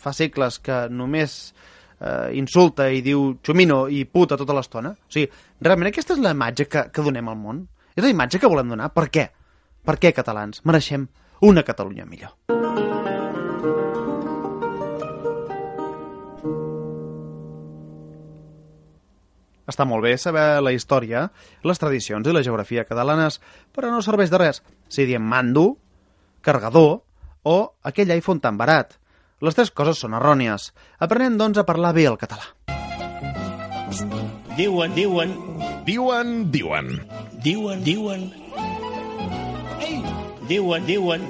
[0.00, 1.34] fa segles que només
[2.00, 4.90] eh, insulta i diu xumino i puta tota l'estona?
[4.96, 5.28] O sigui,
[5.60, 7.66] realment aquesta és la imatge que, que donem al món?
[7.94, 8.90] És la imatge que volem donar?
[8.96, 9.28] Per què?
[9.84, 10.60] Per què, catalans?
[10.64, 11.06] Mereixem
[11.46, 12.59] una Catalunya millor.
[19.70, 21.28] Està molt bé saber la història,
[21.62, 23.38] les tradicions i la geografia catalanes,
[23.74, 25.76] però no serveix de res si diem mando,
[26.42, 27.04] cargador
[27.46, 27.56] o
[27.86, 28.96] aquell iPhone tan barat.
[29.40, 30.72] Les tres coses són errònies.
[31.00, 32.50] Aprenem, doncs, a parlar bé el català.
[34.58, 35.30] Diuen, diuen,
[35.86, 36.90] Diuen, diuen.
[37.40, 38.26] diuen, diuen.
[39.80, 40.02] Ei!
[40.50, 41.22] Diuen, diuen,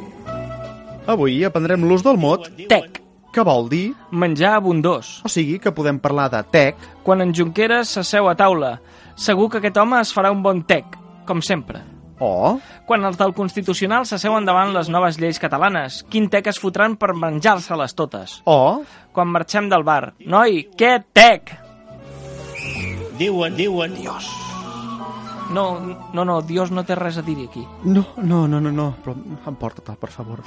[1.10, 2.99] Avui aprendrem l'ús del mot Tec,
[3.32, 5.20] que vol dir, menjar abundós.
[5.24, 8.80] o sigui, que podem parlar de tec, Quan en Junqueras s'asseu a taula,
[9.16, 10.84] segur que aquest home es farà un bon tec,
[11.26, 11.80] com sempre.
[12.20, 16.96] o, Quan els del Constitucional s'asseuen davant les noves lleis catalanes, quin tec es fotran
[16.96, 18.42] per menjar-se-les totes.
[18.44, 21.56] o, Quan marxem del bar, noi, què tec?
[23.18, 23.94] diuen, diuen.
[23.94, 24.28] Dios.
[25.50, 25.80] No,
[26.14, 27.66] no, no, Dios no té res a dir aquí.
[27.84, 29.14] no, no, no, no, no, però
[29.50, 30.40] emporta-te'l, per favor.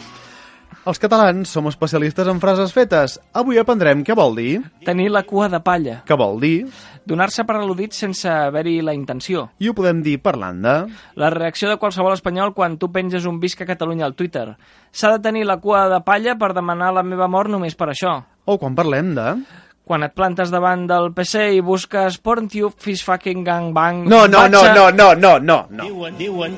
[0.83, 3.13] Els catalans som especialistes en frases fetes.
[3.39, 6.65] Avui aprendrem què vol dir, Tenir la cua de palla, què vol dir,
[7.07, 9.45] donar-se per al·ludit sense haver-hi la intenció.
[9.63, 10.75] i ho podem dir parlant de...
[11.15, 14.57] La reacció de qualsevol espanyol quan tu penges un visca Catalunya al Twitter.
[14.91, 18.19] S'ha de tenir la cua de palla per demanar la meva mort només per això.
[18.45, 19.29] O quan parlem de...
[19.83, 24.03] Quan et plantes davant del PC i busques PornTube, Fish Fucking Gangbang...
[24.07, 25.87] No, no, no, no, no, no, no, no.
[25.87, 26.55] Diuen, diuen.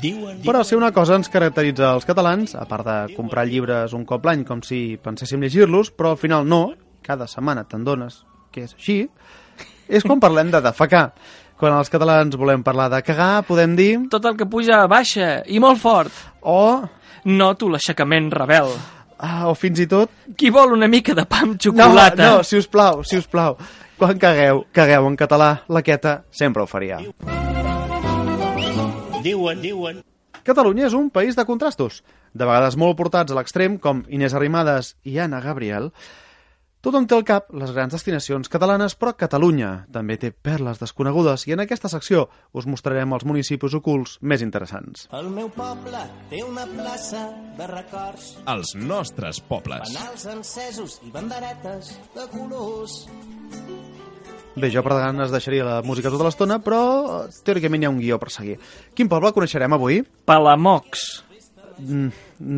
[0.00, 4.04] Diuen, Però si una cosa ens caracteritza als catalans, a part de comprar llibres un
[4.06, 8.62] cop l'any com si penséssim llegir-los, però al final no, cada setmana te'n dones que
[8.66, 8.98] és així,
[9.88, 11.08] és quan parlem de defecar.
[11.58, 13.90] Quan els catalans volem parlar de cagar, podem dir...
[14.12, 16.12] Tot el que puja baixa i molt fort.
[16.46, 16.84] O,
[17.24, 18.70] Noto l'aixecament rebel.
[19.18, 20.12] ah, o fins i tot...
[20.38, 22.22] Qui vol una mica de pa amb No, xocolata?
[22.22, 23.58] no, si us plau, si us plau.
[23.98, 27.02] Quan cagueu, cagueu en català, la queta sempre ho faria.
[29.24, 30.04] Diuen, diuen,
[30.48, 32.02] Catalunya és un país de contrastos,
[32.32, 35.90] de vegades molt portats a l'extrem, com Inés Arrimadas i Anna Gabriel.
[36.80, 41.52] Tothom té al cap les grans destinacions catalanes, però Catalunya també té perles desconegudes i
[41.52, 45.08] en aquesta secció us mostrarem els municipis ocults més interessants.
[45.12, 47.26] El meu poble té una plaça
[47.58, 49.90] de records, Els nostres pobles.
[49.90, 53.02] fanals encesos i banderetes de colors.
[54.58, 56.80] Bé, jo per davant es deixaria la música tota l'estona, però
[57.46, 58.56] teòricament hi ha un guió per seguir.
[58.98, 60.00] Quin poble coneixerem avui?
[60.26, 61.04] Palamox.
[61.78, 62.08] Mm,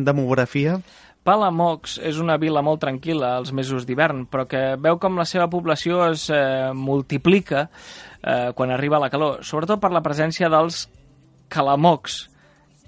[0.07, 0.79] demografia?
[1.21, 5.45] Palamox és una vila molt tranquil·la als mesos d'hivern, però que veu com la seva
[5.51, 10.87] població es eh, multiplica eh, quan arriba la calor, sobretot per la presència dels
[11.53, 12.17] calamocs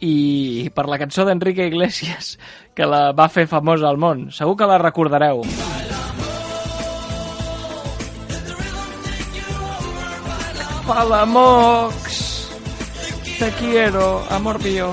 [0.02, 2.34] i per la cançó d'Enrique Iglesias
[2.74, 4.32] que la va fer famosa al món.
[4.34, 5.46] Segur que la recordareu.
[10.88, 12.50] Palamox,
[13.40, 14.90] te quiero, amor mío.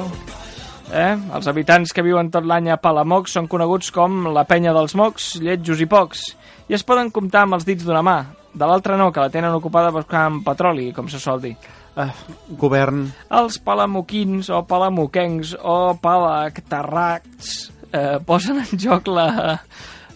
[0.92, 1.16] Eh?
[1.34, 5.32] Els habitants que viuen tot l'any a Palamox són coneguts com la penya dels mocs,
[5.42, 6.22] lletjos i pocs,
[6.70, 8.18] i es poden comptar amb els dits d'una mà.
[8.54, 11.56] De l'altra no, que la tenen ocupada buscant petroli, com se sol dir.
[11.98, 12.10] Eh,
[12.58, 13.08] govern?
[13.40, 17.56] Els palamoquins o palamoquencs o palactarracs
[17.90, 19.58] eh, posen en joc la,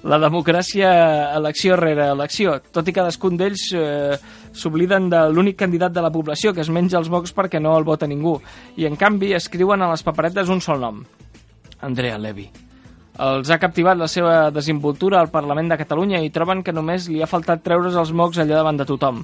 [0.05, 0.89] la democràcia
[1.37, 4.19] elecció rere elecció, tot i cadascun d'ells eh,
[4.53, 7.89] s'obliden de l'únic candidat de la població que es menja els mocs perquè no el
[7.89, 8.37] vota ningú,
[8.77, 11.01] i en canvi escriuen a les paperetes un sol nom,
[11.81, 12.51] Andrea Levy.
[13.15, 17.21] Els ha captivat la seva desinvoltura al Parlament de Catalunya i troben que només li
[17.23, 19.21] ha faltat treure's els mocs allà davant de tothom.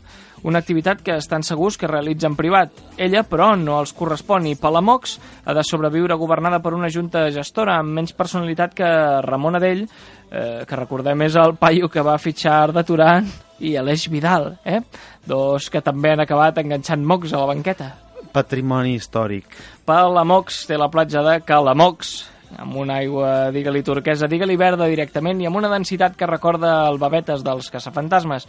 [0.47, 2.71] Una activitat que estan segurs que realitza en privat.
[2.97, 7.81] Ella, però, no els correspon i Palamox ha de sobreviure governada per una junta gestora
[7.81, 8.93] amb menys personalitat que
[9.27, 9.89] Ramon Adell,
[10.31, 13.29] eh, que recordem és el paio que va fitxar Arda Turan
[13.61, 14.81] i Aleix Vidal, eh?
[15.27, 17.93] dos que també han acabat enganxant mocs a la banqueta.
[18.33, 19.59] Patrimoni històric.
[19.85, 22.15] Palamox té la platja de Calamox,
[22.59, 26.99] amb una aigua, digue-li turquesa, digue-li verda directament i amb una densitat que recorda el
[27.03, 28.47] babetes dels caçafantasmes.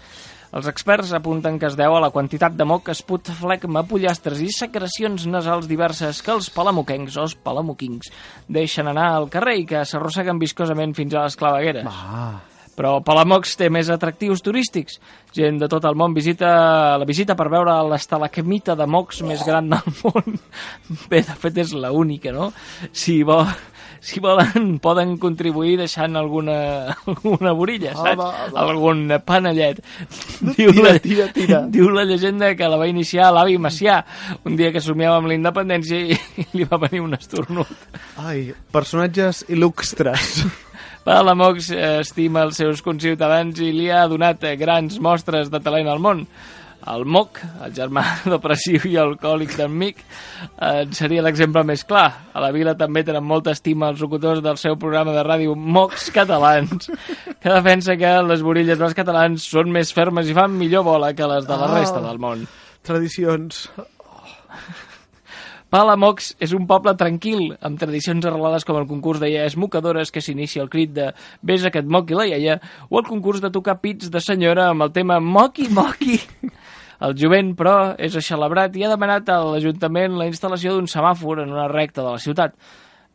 [0.52, 4.50] Els experts apunten que es deu a la quantitat de moc, esput, flegma, pollastres i
[4.52, 8.12] secrecions nasals diverses que els palamoquencs o els palamoquings
[8.52, 11.88] deixen anar al carrer i que s'arrosseguen viscosament fins a les clavegueres.
[11.88, 12.42] Ah,
[12.76, 14.96] Però Palamox té més atractius turístics.
[15.36, 19.68] Gent de tot el món visita la visita per veure l'estalacmita de mocs més gran
[19.70, 20.40] del món.
[21.12, 22.50] Bé, de fet és la única, no?
[22.92, 23.44] Si, vol,
[24.02, 26.56] si volen, poden contribuir deixant alguna,
[27.06, 28.18] alguna borilla, saps?
[28.18, 28.66] va, va.
[28.66, 29.80] Algun panellet.
[30.42, 31.62] Diu Tira, tira, tira.
[31.76, 34.02] Diu la llegenda que la va iniciar l'avi Macià,
[34.50, 37.70] un dia que somiava amb la independència i, i li va venir un esternut.
[38.18, 40.42] ai, personatges il·lustres.
[41.06, 45.90] Palamox eh, estima els seus conciutadans i li ha donat eh, grans mostres de talent
[45.90, 46.26] al món.
[46.88, 48.02] El Moc, el germà
[48.34, 50.00] depressiu i alcohòlic d'en Mic,
[50.58, 52.08] eh, seria l'exemple més clar.
[52.34, 56.10] A la vila també tenen molta estima els locutors del seu programa de ràdio Mocs
[56.16, 56.90] Catalans,
[57.40, 61.28] que defensa que les borilles dels catalans són més fermes i fan millor bola que
[61.30, 61.80] les de la Ah.
[61.80, 62.48] resta del món.
[62.82, 63.70] Tradicions.
[65.72, 70.20] Palamox és un poble tranquil, amb tradicions arrelades com el concurs de iaies mocadores que
[70.20, 71.06] s'inicia el crit de
[71.48, 72.58] Ves aquest moc i la iaia,
[72.90, 76.18] o el concurs de tocar pits de senyora amb el tema Moqui Moqui.
[77.02, 81.54] El jovent, però, és eixelebrat i ha demanat a l'Ajuntament la instal·lació d'un semàfor en
[81.56, 82.54] una recta de la ciutat.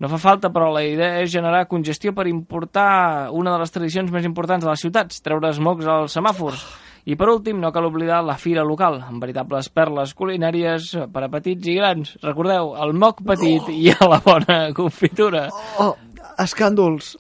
[0.03, 4.11] No fa falta, però la idea és generar congestió per importar una de les tradicions
[4.12, 6.66] més importants de les ciutats, treure els mocs als semàfors.
[7.07, 11.31] I per últim, no cal oblidar la fira local, amb veritables perles culinàries per a
[11.31, 12.16] petits i grans.
[12.27, 15.46] Recordeu, el moc petit i a la bona confitura.
[15.79, 15.94] Oh,
[16.42, 17.14] escàndols.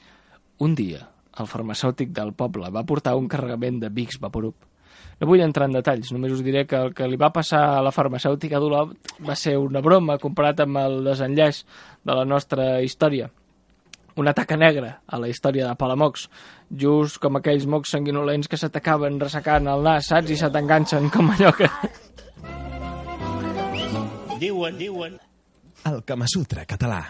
[0.66, 1.06] Un dia,
[1.38, 4.58] el farmacèutic del poble va portar un carregament de Vicks Vaporub.
[5.16, 7.82] No vull entrar en detalls, només us diré que el que li va passar a
[7.84, 11.62] la farmacèutica d'Olot va ser una broma comparat amb el desenllaç
[12.04, 13.30] de la nostra història.
[14.20, 16.28] Una taca negra a la història de Palamox,
[16.68, 20.32] just com aquells mocs sanguinolents que se t'acaben ressecant el nas, saps?
[20.32, 21.68] I se t'enganxen com allò que...
[24.40, 25.16] diuen, diuen,
[25.86, 27.04] El Kamasutra català.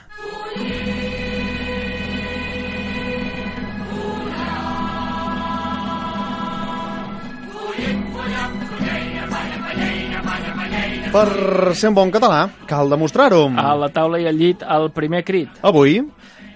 [11.16, 13.46] Per ser un bon català, cal demostrar-ho.
[13.56, 15.48] A la taula i al llit, el primer crit.
[15.62, 16.02] Avui,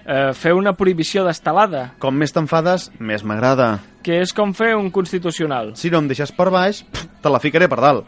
[0.03, 3.79] Eh, fer una prohibició d'estelada, com més t'enfades, més m'agrada.
[4.01, 5.75] que és com fer un constitucional.
[5.75, 6.83] Si no em deixes per baix,
[7.21, 8.05] te la ficaré per dalt.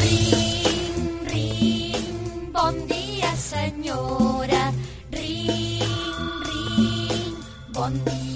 [0.00, 4.72] Ring, ring, bon dia senyora.
[5.12, 5.82] Ring,
[6.46, 7.36] ring,
[7.74, 8.29] bon dia.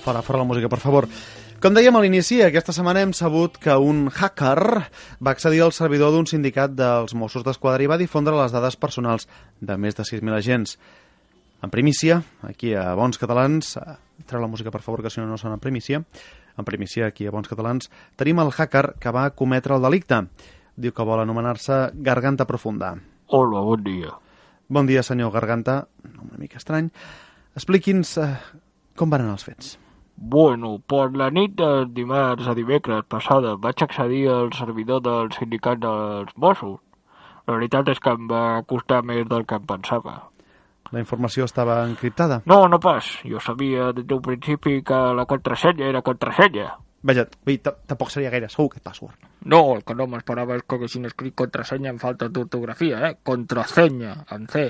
[0.00, 1.06] Fora, fora la música, per favor.
[1.60, 4.86] Com dèiem a l'inici, aquesta setmana hem sabut que un hacker
[5.20, 9.28] va accedir al servidor d'un sindicat dels Mossos d'Esquadra i va difondre les dades personals
[9.60, 10.78] de més de 6.000 agents.
[11.60, 13.74] En primícia, aquí a Bons Catalans,
[14.24, 16.00] treu la música per favor, que si no no sona en primícia,
[16.56, 20.22] en primícia aquí a Bons Catalans, tenim el hacker que va cometre el delicte.
[20.80, 22.94] Diu que vol anomenar-se Garganta Profunda.
[23.28, 24.16] Hola, bon dia.
[24.72, 25.82] Bon dia, senyor Garganta.
[26.08, 26.88] Nom Una mica estrany.
[27.52, 28.32] Expliqui'ns eh,
[28.96, 29.76] com van anar els fets.
[30.22, 35.80] Bueno, per la nit de dimarts a dimecres passada vaig accedir al servidor del sindicat
[35.80, 36.76] dels Mossos.
[37.48, 40.18] La veritat és que em va costar més del que em pensava.
[40.92, 42.42] La informació estava encriptada.
[42.44, 43.08] No, no pas.
[43.24, 46.68] Jo sabia des d'un principi que la contrasenya era contrasenya.
[47.00, 47.24] Vaja,
[47.88, 49.16] tampoc seria gaire segur aquest password.
[49.48, 53.14] No, el que no m'esperava és que haguessin escrit contrasenya amb falta d'ortografia, eh?
[53.24, 54.68] Contrasenya, en C.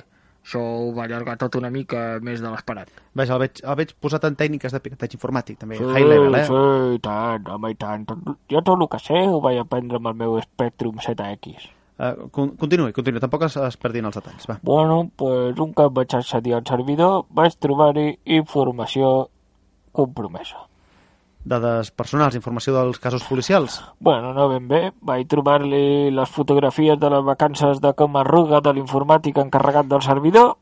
[0.50, 2.88] Això ho va allargar tot una mica més de l'esperat.
[3.14, 6.34] Vaja, el veig, el veig posat en tècniques de pirateig informàtic, també, Sí, high level,
[6.34, 6.40] eh?
[6.48, 6.62] sí,
[6.96, 8.08] i tant, home, i tant.
[8.50, 11.68] Jo tot el que sé ho vaig aprendre amb el meu Spectrum ZX.
[12.00, 14.56] Uh, con continuï, continuï, tampoc es, es perdin els detalls, va.
[14.66, 18.08] Bueno, pues un cop vaig accedir al servidor vaig trobar-hi
[18.40, 19.28] informació
[19.94, 20.66] compromesa.
[21.44, 23.78] Dades personals, informació dels casos policials.
[23.98, 24.92] Bueno, no ben bé.
[25.00, 30.56] Vaig trobar-li les fotografies de les vacances de com arruga de l'informàtic encarregat del servidor.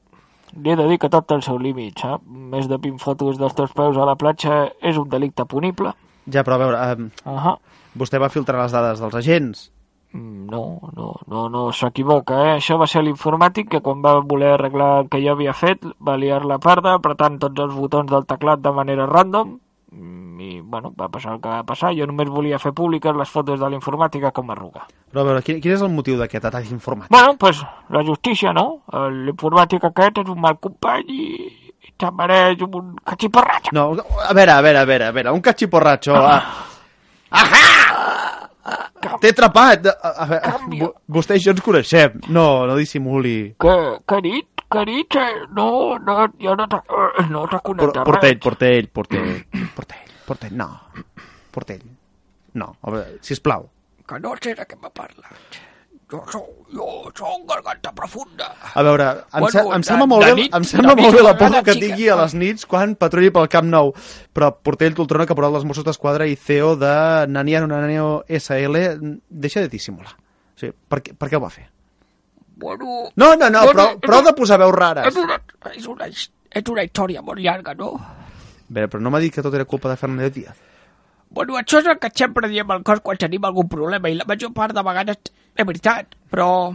[0.56, 2.22] Li he de dir que tot té el seu límit, sap?
[2.24, 5.92] Més de 20 fotos dels teus peus a la platja és un delicte punible.
[6.30, 7.58] Ja, però a veure, uh, Uh -huh.
[7.98, 9.72] vostè va filtrar les dades dels agents.
[10.12, 12.56] Mm, No, no, no, no s'equivoca, eh?
[12.56, 16.16] Això va ser l'informàtic que quan va voler arreglar el que jo havia fet va
[16.16, 19.58] liar la parda apretant tots els botons del teclat de manera random
[19.92, 21.94] i, bueno, va passar el que va passar.
[21.96, 24.85] Jo només volia fer públiques les fotos de l'informàtica com arruga.
[25.12, 27.11] Però a veure, quin, quin és el motiu d'aquest atac informàtic?
[27.14, 28.83] Bueno, pues la justícia, no?
[28.92, 31.48] L'informàtic aquest és un mal company i,
[31.88, 33.72] i te'n mereix un cachiporratxo.
[33.72, 36.14] No, a veure, a veure, a veure, a veure, un catxiporratxo...
[36.18, 36.42] Ah.
[37.31, 37.64] Ahà!
[39.20, 39.87] T'he atrapat!
[39.88, 42.20] A, a veure, vo- vostè i jo ens coneixem.
[42.29, 43.55] No, no dissimuli.
[43.61, 45.46] Que nit, que eh?
[45.57, 46.83] no, no, jo no t'ha
[47.31, 48.42] no t'ha Por, connectat portell, res.
[48.42, 49.33] portell, portell,
[49.74, 50.68] portell, portell, no.
[51.50, 51.83] Portell.
[52.54, 53.68] No, a veure, sisplau.
[54.09, 55.59] Que no sé de què m'ha parlat.
[56.09, 58.46] Jo sóc, jo sóc garganta profunda.
[58.74, 61.22] A veure, em, Bueno, se, em sembla molt de bé, nit- em sembla molt bé
[61.22, 63.92] la por que tingui a les nits quan patrulli pel Camp Nou,
[64.33, 69.68] però Portell Toltrona, caporal dels Mossos d'Esquadra i CEO de Naniano Nanio SL, deixa de
[69.68, 70.14] dissimular.
[70.16, 71.68] O sigui, per, què, per què ho va fer?
[72.59, 75.07] Bueno, No, no, no, Bueno, però, prou de posar veus rares.
[75.12, 75.37] és una,
[75.75, 77.92] és una, és una història molt llarga, no?
[77.94, 78.16] A
[78.68, 80.57] veure, però no m'ha dit que tot era culpa de Fernández Díaz.
[81.31, 84.25] Bueno, això és el que sempre diem al cos quan tenim algun problema i la
[84.27, 85.18] major part de vegades
[85.55, 86.75] és veritat, però...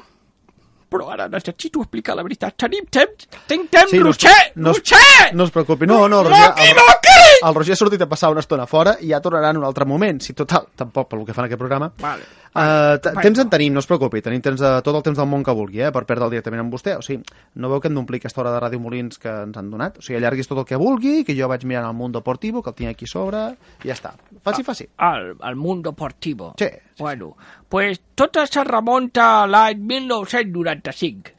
[0.94, 2.54] Però ara necessito explicar la veritat.
[2.56, 3.26] Tenim temps?
[3.50, 4.52] Tinc temps, Sí, no Roger!
[4.56, 5.34] no Roger!
[5.34, 7.33] No es preocupi, no, no, No Roger, el, m'equivoqui!
[7.44, 9.86] El Roger ha sortit a passar una estona fora i ja tornarà en un altre
[9.90, 10.22] moment.
[10.24, 11.92] Si total, tampoc pel que fan aquest programa.
[12.02, 12.26] Vale.
[12.54, 15.42] Uh, temps en tenim, no es preocupi, tenim temps de, tot el temps del món
[15.42, 16.94] que vulgui, eh, per perdre'l directament amb vostè.
[17.00, 17.26] O sigui,
[17.58, 19.98] no veu que hem d'omplir aquesta hora de Ràdio Molins que ens han donat?
[19.98, 22.70] O sigui, allarguis tot el que vulgui, que jo vaig mirant el Mundo Deportivo, que
[22.70, 23.48] el tinc aquí sobre,
[23.82, 24.14] i ja està.
[24.46, 24.88] Faci, faci.
[25.02, 26.54] Al, al mundo deportivo.
[26.60, 27.36] Sí, sí, Bueno,
[27.70, 31.34] pues tot se remunta a l'any 1995.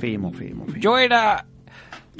[0.00, 0.80] Fi, molt fi, molt fi.
[0.80, 1.49] Jo era...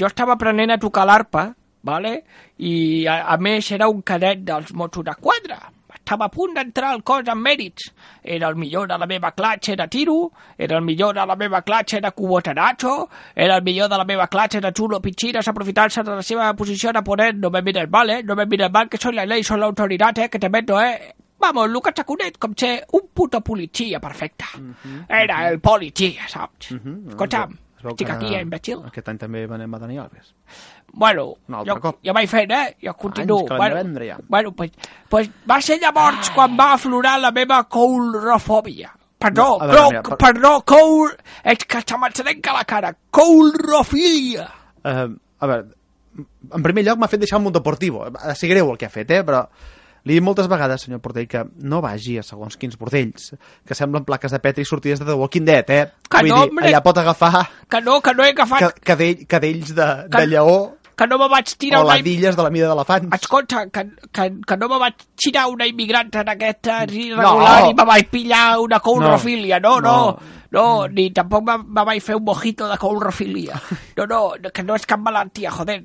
[0.01, 1.51] Jo estava aprenent a tocar l'arpa,
[1.85, 2.23] vale?
[2.61, 5.59] i a, a més era un cadet dels Mossos de Quadra.
[5.95, 7.91] Estava a punt d'entrar al cos amb mèrits.
[8.25, 11.61] Era el millor de la meva clatxa de tiro, era el millor de la meva
[11.63, 16.17] clatxa de cuboterazo, era el millor de la meva clatxa de chulo pichinas aprofitant-se de
[16.17, 17.35] la seva posició de poder.
[17.37, 18.23] No me mires mal, eh?
[18.25, 20.29] No me mires mal, que soy la ley, soy la autoridad, eh?
[20.29, 21.15] Que te meto, eh?
[21.41, 24.45] Vamos, t'ha conet com ser un puto policia perfecte.
[25.09, 26.73] Era el policia, saps?
[27.09, 28.83] Escolta'm, Veu estic que aquí, eh, imbècil.
[28.87, 30.35] Aquest any també venem a Dani Alves.
[30.93, 31.35] Bueno,
[31.67, 31.99] jo, cop.
[32.05, 32.77] jo vaig fent, eh?
[32.83, 33.39] Jo continuo.
[33.41, 34.17] Anys que l'hem de vendre, ja.
[34.29, 34.73] bueno pues,
[35.09, 38.93] pues va ser llavors quan va aflorar la meva coulrofòbia.
[39.21, 41.11] Perdó, No, veure, no, mira, per- perdó, coul...
[41.45, 42.95] És que se me'n trenca la cara.
[43.11, 44.47] Coulrofília.
[44.85, 45.67] Uh, a veure,
[46.57, 48.01] en primer lloc m'ha fet deixar el món deportiu.
[48.07, 49.21] Ha de ser greu el que ha fet, eh?
[49.25, 49.43] Però
[50.05, 53.35] li he dit moltes vegades, senyor Portell, que no vagi a segons quins bordells,
[53.67, 55.87] que semblen plaques de Petri sortides de The Walking Dead, eh?
[56.09, 58.61] Que Vull no, dir, allà pot agafar Que no, que no he agafat...
[58.61, 61.95] ca- cadell, cadells de, Que- de lleó que no me vaig tirar O una...
[61.97, 63.09] la d'illes de la mida d'elefants.
[63.17, 67.71] Escolta, que, que, que no me vaig tirar una immigrant en aquesta irregular No.
[67.71, 69.59] i me vaig pillar una coulrofilia.
[69.65, 70.19] No, no, no,
[70.51, 70.93] no, Mm.
[70.95, 73.57] ni tampoc me, me vaig fer un mojito de coulrofilia.
[73.97, 74.21] No, no,
[74.53, 75.85] que no és cap malaltia, joder.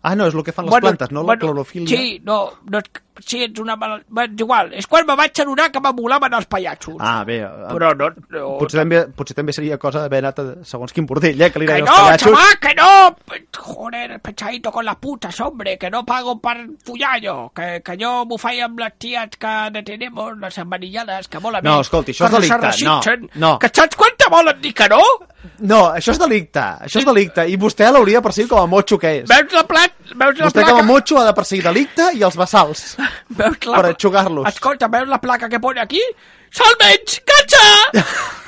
[0.00, 1.22] Ah, no, és el que fan les plantes, no?
[1.28, 1.88] La clorofília.
[1.98, 2.80] Sí, no, no
[3.20, 4.06] sí, ets una malaltia...
[4.08, 6.96] Bueno, igual, és quan me vaig adonar que m'emulaven els pallassos.
[6.98, 7.40] Ah, bé.
[7.42, 8.08] eh, Però no...
[8.34, 11.50] no Potser també, potser també seria cosa d'haver anat a, segons quin bordell, eh?
[11.54, 12.32] Que li Que no, els pallassos.
[12.32, 13.40] chaval, que no!
[13.64, 18.24] Joder, pensadito con las putas, hombre, que no pago per follar jo, que, que jo
[18.26, 21.80] m'ho faig amb les ties que detenemos, les emmanillades, que mola No, bé.
[21.86, 23.00] escolti, això és delicte, no,
[23.40, 23.52] no.
[23.62, 25.00] Que saps quan te volen dir que no?
[25.60, 27.44] No, això és delicte, això és delicte.
[27.52, 29.26] I vostè l'hauria de perseguir com a motxo que és.
[29.28, 29.92] Veus la plat...
[30.14, 30.70] Veus la Vostè placa...
[30.72, 32.94] com a motxo ha de perseguir delicte i els bassals.
[33.38, 33.50] La...
[33.76, 34.46] per aixugar-los.
[34.48, 36.00] Escolta, veus la placa que pone aquí?
[36.50, 38.04] Salvage, cacha!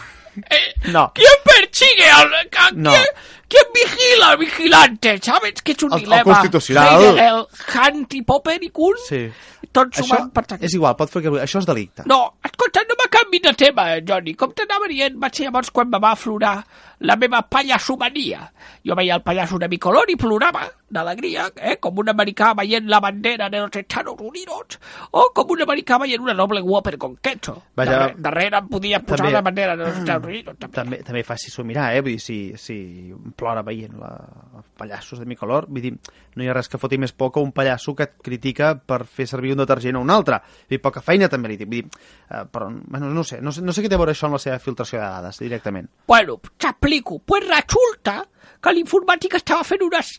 [0.50, 1.12] Eh, No.
[1.14, 2.30] ¿Quién persigue al...
[2.34, 2.90] a- No.
[2.92, 3.04] ¿quién,
[3.48, 5.18] quién vigila al vigilante?
[5.22, 6.22] ¿Sabes que es un El- el dilema?
[6.24, 7.00] constitucional.
[7.00, 8.96] Heidegger, Hunt i Popper i Kuhn?
[9.08, 9.28] Sí.
[9.72, 10.64] Tots Això sumant per aquí.
[10.64, 11.28] és igual, pot fer que...
[11.42, 12.02] Això és delicte.
[12.06, 14.32] No, escolta, no me canvi de tema, Johnny.
[14.34, 16.64] Com t'anava dient, va ser llavors quan me va aflorar
[17.00, 18.46] la meva pallassomania.
[18.86, 21.76] Jo veia el pallasso de mi color i plorava d'alegria, eh?
[21.82, 24.78] com un americà veient la bandera de los Estados Unidos,
[25.10, 27.64] o com un americà veient una noble Whopper con queso.
[27.76, 27.90] Vaja.
[27.90, 30.56] Darrere, darrere em podia posar També- la bandera de los Estados Unidos.
[30.58, 30.74] També.
[30.76, 32.00] També, també faci s'ho mirar, eh?
[32.00, 34.10] Vull dir, si, si plora veient la,
[34.58, 35.92] els pallassos de mi color, vull dir,
[36.36, 39.04] no hi ha res que foti més por que un pallasso que et critica per
[39.04, 40.40] fer servir un detergent o un altre.
[40.66, 41.68] Vull dir, poca feina també li dic.
[41.70, 44.16] Vull dir, eh, però, bueno, no sé, no sé, no sé què té a veure
[44.16, 45.90] això amb la seva filtració de dades, directament.
[46.08, 47.20] Bueno, t'explico.
[47.24, 48.22] Pues resulta
[48.60, 50.14] que l'informàtic estava fent unes,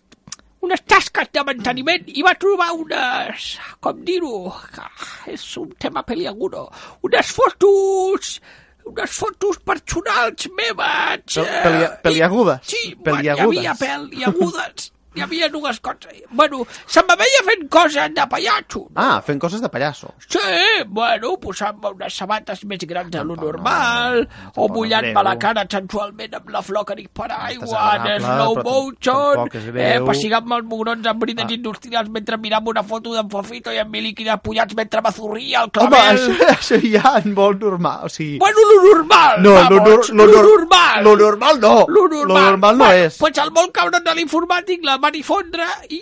[0.64, 3.50] unes tasques de manteniment i va trobar unes...
[3.84, 4.48] com dir-ho?
[4.82, 4.92] Ah,
[5.34, 6.70] És un tema peliagudo.
[7.08, 8.38] Unes fotos...
[8.88, 11.36] unes fotos personals meves.
[11.36, 12.60] Pel- eh, peli- peliagudes?
[12.64, 13.58] Sí, bueno, hi Peliagudes?
[13.68, 14.94] havia peliagudes.
[15.18, 16.22] Hi havia dues coses.
[16.30, 18.84] Bueno, se me veia fent coses de pallasso.
[18.96, 20.14] Ah, fent coses de pallasso.
[20.28, 20.40] Sí,
[20.88, 25.36] bueno, posant-me unes sabates més grans de lo Tampoc no, normal, tampoc o mullant-me la
[25.40, 30.06] cara sensualment amb la flor que dic per aigua, en slow motion, eh, greu.
[30.06, 31.54] pessigant-me els mugrons amb brides Ah.
[31.54, 35.72] industrials mentre mirava una foto d'en Fofito i en mi líquid apoyats mentre m'azurria el
[35.76, 36.18] Home, clavel.
[36.38, 38.38] això, això ja en molt normal, o sigui...
[38.40, 41.04] Bueno, lo normal, No, lo, vamos, lo, lo nor- normal.
[41.04, 41.86] Lo normal no.
[41.88, 42.28] Lo normal.
[42.28, 43.18] Lo normal no bueno, és.
[43.18, 45.66] Pues el molt cabron de l'informàtic la va difondre
[45.96, 46.02] i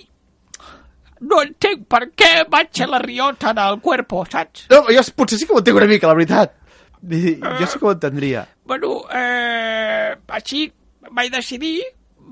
[1.26, 4.66] no entenc per què vaig a la riota en el cuerpo, saps?
[4.74, 6.58] No, jo potser sí que ho entenc una mica, la veritat.
[7.06, 8.44] Jo sí que ho entendria.
[8.66, 10.66] Bueno, eh, així
[11.12, 11.78] vaig decidir,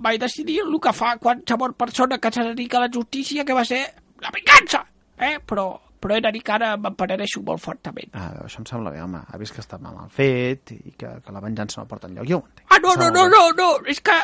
[0.04, 3.64] vaig decidir el que fa qualsevol persona que se dedica a la justícia, que va
[3.66, 3.86] ser
[4.22, 4.84] la vengança,
[5.18, 5.38] eh?
[5.46, 5.68] Però,
[6.02, 8.12] però de dir que ara m'emparereixo molt fortament.
[8.18, 9.22] Ah, això em sembla bé, home.
[9.30, 12.28] Ha vist que està mal fet i que, que la venjança no porta enlloc.
[12.30, 12.66] Jo ho entenc.
[12.68, 14.18] Ah, no, no, no, no, no, és que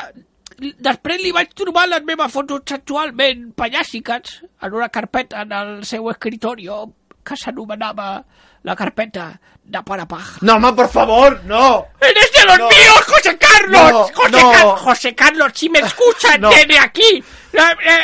[0.58, 6.10] després li vaig trobar les meves fotos sexualment pallàssiques en una carpeta en el seu
[6.10, 6.92] escritorio
[7.24, 8.24] que s'anomenava
[8.64, 10.40] la carpeta de Parapaj.
[10.42, 11.86] No, home, por favor, no!
[12.00, 12.68] ¡Eres de los No.
[12.68, 13.92] míos, José Carlos!
[13.92, 14.52] No, José, no.
[14.52, 16.50] Car- José Carlos, si me escuchas No.
[16.50, 17.58] desde aquí, eh,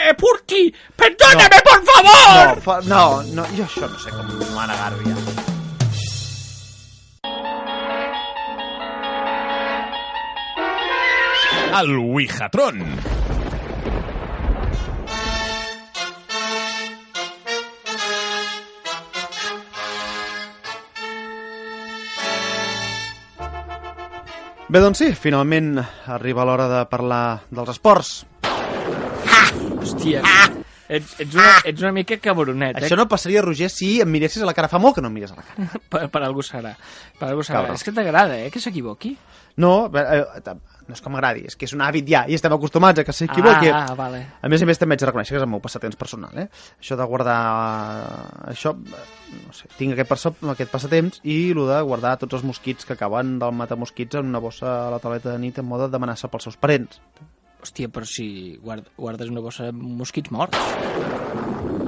[0.08, 2.84] eh, Purti, perdóname, por favor.
[2.86, 5.15] No, no, no, jo això no sé com m'ha negar-ho ja.
[11.74, 12.84] El Wihatron.
[24.66, 25.76] Bé, doncs sí, finalment
[26.10, 28.16] arriba l'hora de parlar dels esports.
[29.76, 30.22] Hòstia,
[30.88, 32.86] ets, ets, una, ets una mica cabronet, eh?
[32.88, 34.70] Això no passaria, Roger, si em miressis a la cara.
[34.72, 35.68] Fa molt que no em mires a la cara.
[35.92, 36.74] Per, per algú serà.
[37.20, 37.68] Per algú serà.
[37.76, 39.14] És que t'agrada, eh, que s'equivoqui.
[39.62, 40.24] No, eh,
[40.86, 43.12] no és que m'agradi, és que és un hàbit ja, i estem acostumats a que
[43.12, 43.70] s'equivoqui.
[43.74, 44.20] Ah, vale.
[44.42, 46.48] A més a més, també haig de reconèixer que és el meu passatemps personal, eh?
[46.80, 47.38] Això de guardar...
[48.52, 52.86] Això, no sé, tinc aquest, perso- aquest passatemps i el de guardar tots els mosquits
[52.86, 56.28] que acaben del matamosquits en una bossa a la tauleta de nit en mode d'amenaça
[56.32, 57.00] pels seus parents.
[57.66, 60.54] Hòstia, però si guard, guardes una bossa de mosquits morts.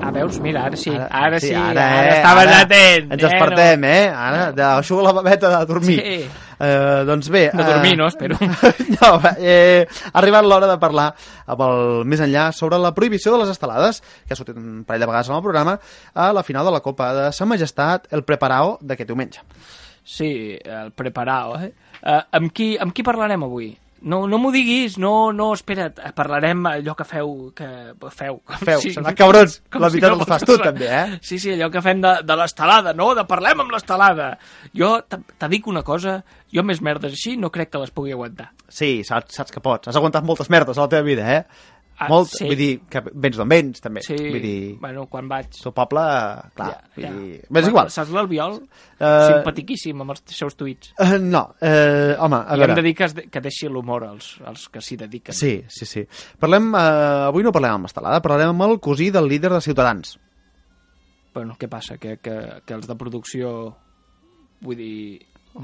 [0.03, 0.41] Ah, veus?
[0.43, 0.91] Mira, ara sí.
[0.91, 3.12] Ara, ara sí, ara, ara, eh, estaves ara atent.
[3.14, 4.09] Ens despertem, eh?
[4.11, 6.01] Ara, deixo la babeta de dormir.
[6.03, 6.19] Sí.
[6.59, 7.45] Eh, doncs bé...
[7.55, 8.41] De dormir, no, espero.
[8.97, 11.09] no, eh, ha arribat l'hora de parlar
[11.47, 15.07] amb el més enllà sobre la prohibició de les estelades, que ha sortit un parell
[15.07, 15.79] de vegades en el programa,
[16.14, 19.47] a la final de la Copa de Sa Majestat, el Preparao d'aquest diumenge.
[20.09, 21.74] Sí, el preparao, eh?
[22.01, 23.76] Uh, amb, qui, amb qui parlarem avui?
[24.03, 27.68] No, no m'ho diguis, no, no, espera't, parlarem allò que feu, que
[28.14, 28.38] feu.
[28.61, 31.18] Feu, serà cabrons, com la si veritat no el fas tu, també, eh?
[31.22, 33.11] Sí, sí, allò que fem de, de l'estelada, no?
[33.18, 34.30] De parlem amb l'estelada.
[34.76, 36.20] Jo te dic una cosa,
[36.55, 38.53] jo més merdes així no crec que les pugui aguantar.
[38.68, 39.90] Sí, saps, saps que pots.
[39.90, 41.74] Has aguantat moltes merdes a la teva vida, eh?
[41.99, 42.44] Ah, Molt, sí.
[42.46, 44.05] vull dir, que vens d'on vens, també.
[44.07, 45.57] Sí, Vull dir, bueno, quan vaig...
[45.66, 46.03] el poble,
[46.55, 47.11] clar, Ja, vull ja.
[47.16, 47.40] dir...
[47.51, 47.90] Bé, és igual.
[47.90, 48.55] Saps l'Albiol?
[49.01, 50.92] Eh, Simpatiquíssim amb els seus tuits.
[50.94, 52.68] Uh, no, uh, home, a I veure...
[52.70, 55.34] hem de dir que, que deixi l'humor als, als que s'hi dediquen.
[55.34, 56.05] Sí, sí, sí.
[56.38, 60.14] Parlem, uh, avui no parlem amb Estelada, parlarem amb el cosí del líder de Ciutadans.
[61.34, 61.99] Bueno, què passa?
[61.99, 63.51] Que, que, que els de producció...
[64.62, 64.94] Vull dir...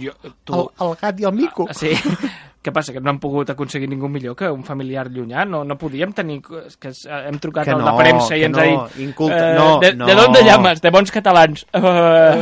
[0.03, 0.13] Jo,
[0.43, 0.55] tu...
[0.59, 1.69] El, el gat i el mico.
[1.71, 1.95] Ah, sí?
[2.65, 2.95] Què passa?
[2.97, 5.43] Que no han pogut aconseguir ningú millor que un familiar llunyà?
[5.45, 6.39] No, no podíem tenir...
[6.65, 9.01] és Que s- hem trucat Que al no, de premsa i ens no, ha dit...
[9.05, 10.07] inculte, eh, no, de, no.
[10.09, 10.81] ¿De dónde llamas?
[10.81, 11.67] De bons catalans.
[11.75, 12.41] Uh,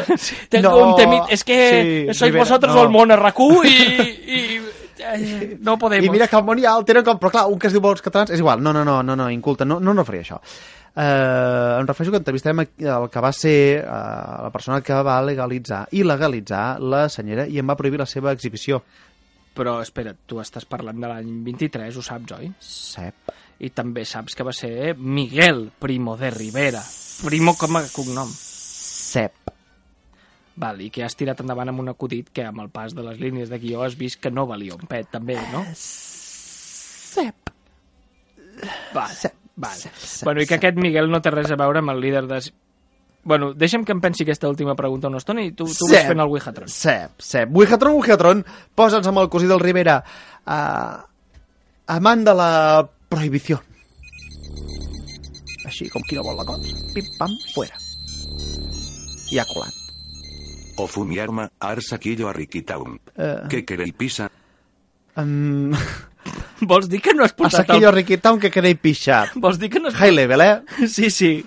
[0.49, 1.25] tengo no, un temit...
[1.35, 2.85] Es que sí, sois Rivera, vosotros no.
[2.85, 3.75] el món RAC1 i...
[4.37, 4.61] i
[5.03, 6.07] eh, no podemos.
[6.07, 7.19] I mira que el món ja el tenen com...
[7.19, 8.63] Però clar, un que es diu bons catalans és igual.
[8.63, 10.41] No, no, no, no, no inculte, no, no em referia a això.
[10.93, 15.87] Uh, em refereixo que entrevistarem el que va ser uh, la persona que va legalitzar
[15.97, 18.83] i legalitzar la senyera i en va prohibir la seva exhibició.
[19.53, 22.49] Però espera, tu estàs parlant de l'any 23, ho saps, oi?
[22.65, 23.33] Sep.
[23.63, 26.81] I també saps que va ser Miguel Primo de Rivera.
[27.23, 28.31] Primo com a cognom.
[28.33, 29.53] Sep.
[30.63, 33.21] Val, i que has tirat endavant amb un acudit que amb el pas de les
[33.21, 35.63] línies de guió has vist que no valia un pet, també, no?
[35.77, 37.53] Sep.
[38.93, 39.37] Val, Sep.
[39.57, 39.79] val.
[39.79, 42.41] Sep, Bueno, i que aquest Miguel no té res a veure amb el líder de...
[43.25, 46.09] Bueno, deixa'm que em pensi aquesta última pregunta una estona i tu, tu vas Sep.
[46.11, 46.69] fent el Wihatron.
[46.69, 47.53] Sep, sep.
[47.55, 48.45] Wihatron, Wihatron,
[48.75, 50.97] posa'ns amb el cosí del Rivera uh,
[51.87, 52.51] amant de la
[53.09, 53.61] prohibició.
[55.69, 56.75] Així com qui no vol la cosa.
[56.97, 57.79] Pim, pam, fuera.
[59.33, 59.79] I ha colat.
[60.83, 62.99] O fumiarma, arsaquillo a Riquitown.
[63.17, 63.37] Eh.
[63.49, 64.31] ¿Qué queréis pisa?
[65.17, 65.73] Um,
[66.71, 67.97] Vols dir que no has a portat Saquillo el...
[67.97, 69.33] Riquitown que queréis pixar.
[69.35, 70.63] Vols dir que no has High level, eh?
[70.89, 71.45] Sí, sí.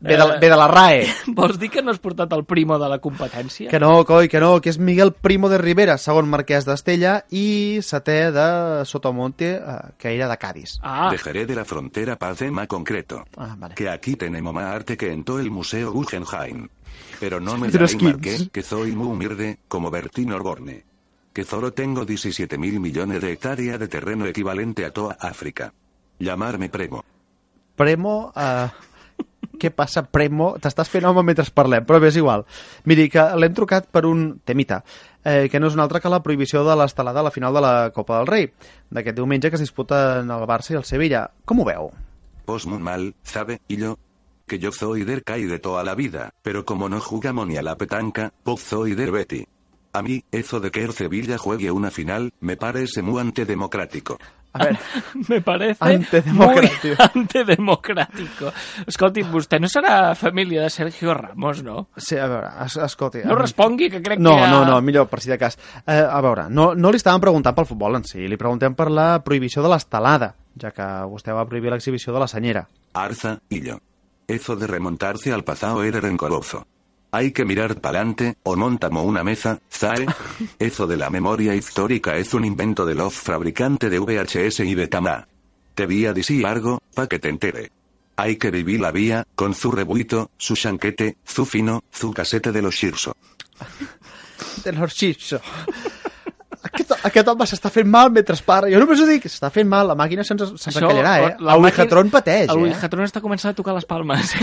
[0.00, 1.06] Ve de, ve de la RAE.
[1.36, 3.68] Vols dir que no has portat el primo de la competència?
[3.70, 7.80] Que no, coi, que no, que és Miguel Primo de Rivera, segon marquès d'Estella i
[7.84, 8.48] setè de
[8.88, 10.78] Sotomonte, eh, que era de Cádiz.
[10.82, 13.24] Ah, Dejaré de la frontera Pacema concreto.
[13.36, 13.74] Ah, vale.
[13.74, 16.68] Que aquí tenemos más arte que en todo el Museo Guggenheim.
[17.20, 18.48] Pero no me kids.
[18.50, 20.89] que soy muy humilde, como Bertín Orborne.
[21.32, 25.72] Que solo tengo 17 mil millones de hectáreas de terreno equivalente a toda África.
[26.18, 27.04] Llamarme Premo.
[27.76, 28.32] Premo...
[28.36, 28.68] Eh,
[29.60, 30.54] què passa, Premo?
[30.62, 32.46] T'estàs fent home mentre parlem, però bé, és igual.
[32.88, 34.80] Miri, que l'hem trucat per un temita,
[35.22, 37.62] eh, que no és un altre que la prohibició de l'estelada a la final de
[37.64, 38.48] la Copa del Rei,
[38.90, 41.26] d'aquest diumenge que es disputen el Barça i el Sevilla.
[41.44, 41.90] Com ho veu?
[42.46, 43.60] Pues muy mal, ¿sabe?
[43.68, 43.98] Y yo.
[44.46, 47.62] Que yo soy del CAI de toda la vida, pero como no jugamos ni a
[47.62, 49.46] la petanca, pues soy del Betty.
[49.92, 54.18] A mí, eso de que el Sevilla juegue una final, me parece muy antidemocrático.
[54.52, 54.78] A veure,
[55.28, 56.96] me parece Antidemocràtic.
[57.14, 58.50] muy antidemocràtico.
[58.90, 61.88] Escolti, vostè no serà família de Sergio Ramos, no?
[61.96, 63.18] sí, a veure, es, escolti...
[63.24, 64.50] No em- respongui, que crec No, que ja...
[64.50, 65.58] no, no, millor, per si de cas.
[65.86, 68.90] Eh, a veure, no, no li estàvem preguntant pel futbol en si, li preguntem per
[68.90, 72.66] la prohibició de l'estelada, ja que vostè va prohibir l'exhibició de la senyera.
[72.94, 73.78] Arza, yo.
[74.26, 76.64] Eso de remontarse al pasado era rencoroso.
[77.12, 80.06] Hay que mirar pa'lante, o montamos una mesa, ¿sabe?
[80.58, 85.26] Eso de la memoria histórica es un invento de los fabricantes de VHS y Betamax.
[85.74, 87.72] Te vi a decir algo, pa' que te entere.
[88.16, 92.62] Hay que vivir la vía, con su rebuito, su chanquete, su fino, su casete de
[92.62, 93.16] los Shirso.
[94.64, 95.40] De l'Orxixo.
[96.80, 98.70] Aquest, aquest home s'està fent mal mentre parla.
[98.72, 101.30] Jo només ho dic, s'està fent mal, la màquina se'ns se Això, callarà, eh?
[101.38, 102.70] la El Wihatron pateix, El eh?
[102.70, 104.34] Wihatron està començant a tocar les palmes.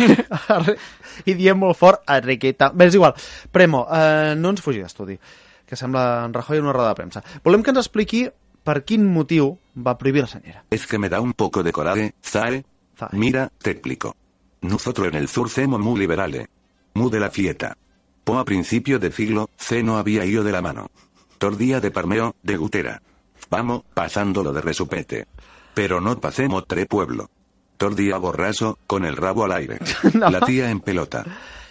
[1.30, 2.70] I diem molt fort, Enriqueta.
[2.74, 3.16] Bé, és igual.
[3.52, 5.18] Premo, eh, no ens fugi d'estudi,
[5.66, 7.24] que sembla en Rajoy en una roda de premsa.
[7.44, 8.28] Volem que ens expliqui
[8.68, 10.64] per quin motiu va prohibir la senyera.
[10.70, 12.14] Es que me da un poco de coraje.
[12.24, 12.64] Zae.
[13.12, 14.16] Mira, te explico.
[14.62, 16.48] Nosotros en el sur somos muy liberales.
[16.94, 17.78] Muy de la fiesta.
[18.24, 20.90] Po a principio de siglo, C no había ido de la mano.
[21.38, 23.02] Tordía de parmeo, de gutera.
[23.50, 25.28] Vamos, pasándolo de resupete.
[25.74, 27.30] Pero no pasemos tres pueblo.
[27.78, 29.80] Tordía borraso, con el rabo al aire.
[30.14, 30.30] No.
[30.30, 31.24] La tía en pelota.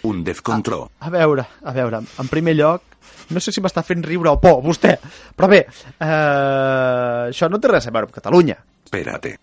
[0.03, 0.89] Un descontrol.
[0.99, 2.81] A veure, a veure, en primer lloc,
[3.29, 4.93] no sé si m'està fent riure o por, vostè,
[5.35, 5.65] però bé,
[5.99, 8.55] eh, això no té res a veure amb Catalunya.
[8.85, 9.33] Espérate.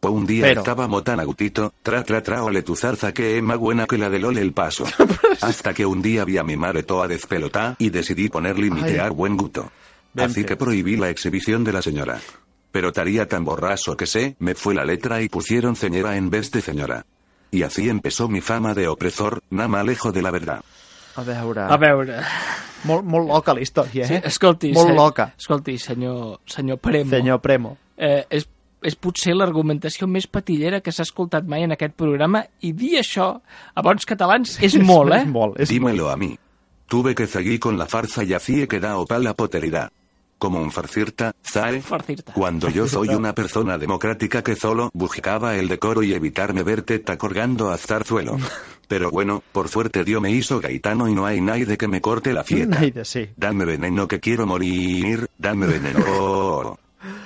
[0.00, 3.36] Po un día Pero- estábamos tan a gutito, tra tra tra ole tu zarza que
[3.36, 4.84] es más buena que la del ole el paso.
[5.42, 9.36] Hasta que un día vi a mi madre toda despelotá y decidí poner limitear buen
[9.36, 9.70] gusto.
[10.16, 12.18] Así que prohibí la exhibición de la señora.
[12.72, 16.50] Pero taría tan borraso que sé, me fue la letra y pusieron señora en vez
[16.50, 17.04] de señora.
[17.50, 20.60] Y así empezó mi fama de opresor, nada más lejos de la verdad.
[21.16, 22.20] A veure, A veure...
[22.84, 24.22] molt, molt loca la història, Sí, eh?
[24.24, 27.10] escolti, Molt se- loca, Escolti, senyor, senyor Premo.
[27.10, 27.76] senyor Premo.
[27.98, 28.46] Eh, és,
[28.82, 33.32] és potser l'argumentació més patillera que s'ha escoltat mai en aquest programa i dir això
[33.74, 35.22] a bons catalans és molt, eh?
[35.24, 36.36] És molt, és Dímelo a mí.
[36.90, 39.90] Tuve que seguir con la farsa y así he quedado para la poteridad.
[40.40, 41.82] como un farcirta, ¿sabe?
[41.82, 42.32] Farcirta.
[42.32, 47.18] Cuando yo soy una persona democrática que solo buscaba el decoro y evitarme ver teta
[47.18, 48.38] colgando hasta el suelo.
[48.88, 52.32] Pero bueno, por suerte Dios me hizo gaitano y no hay nadie que me corte
[52.32, 52.80] la fiesta.
[52.80, 53.28] Naide, sí.
[53.36, 56.78] Dame veneno que quiero morir, dame veneno.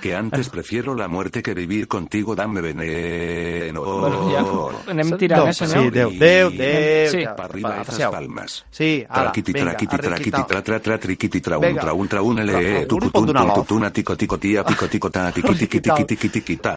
[0.05, 3.80] Que antes prefiero la muerte que vivir contigo, dame veneno.
[3.82, 5.92] Bueno, ja anem tirant, eh, Sí, senyor?
[5.94, 7.11] Déu, Déu, Déu.
[7.11, 7.16] Sí.
[7.24, 8.11] que- Pa arriba esas passeu.
[8.11, 8.66] palmas.
[8.70, 12.20] Sí, ala, Traquiti, vinga, traquiti, traquiti, tra, tra, tra, triquiti, tra, un, tra, un, tra,
[12.20, 13.66] un, le, tu, pot tu, donar tu, l'off.
[13.68, 16.76] tu, una, tico, tico, tia, pico, tico, ta, tiqui, tiqui, tiqui, tiqui, tiqui, ta.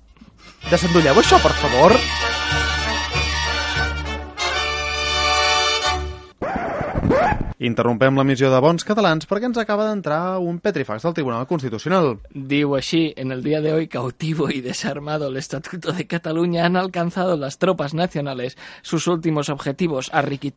[0.72, 1.92] Desendolleu això, per favor.
[7.60, 12.20] Interrompem la missió de Bons Catalans perquè ens acaba d'entrar un petrifax del Tribunal Constitucional.
[12.30, 16.78] Diu així, en el día de hoy cautivo y desarmado el Estatuto de Cataluña han
[16.78, 20.10] alcanzado las tropas nacionales sus últimos objetivos.
[20.14, 20.52] A Ricky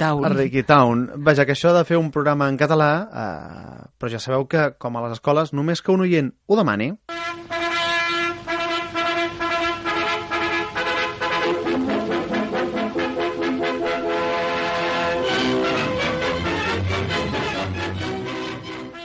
[0.63, 1.11] Town.
[1.17, 4.97] Vaja, que això de fer un programa en català, eh, però ja sabeu que, com
[4.97, 6.93] a les escoles, només que un oient ho demani,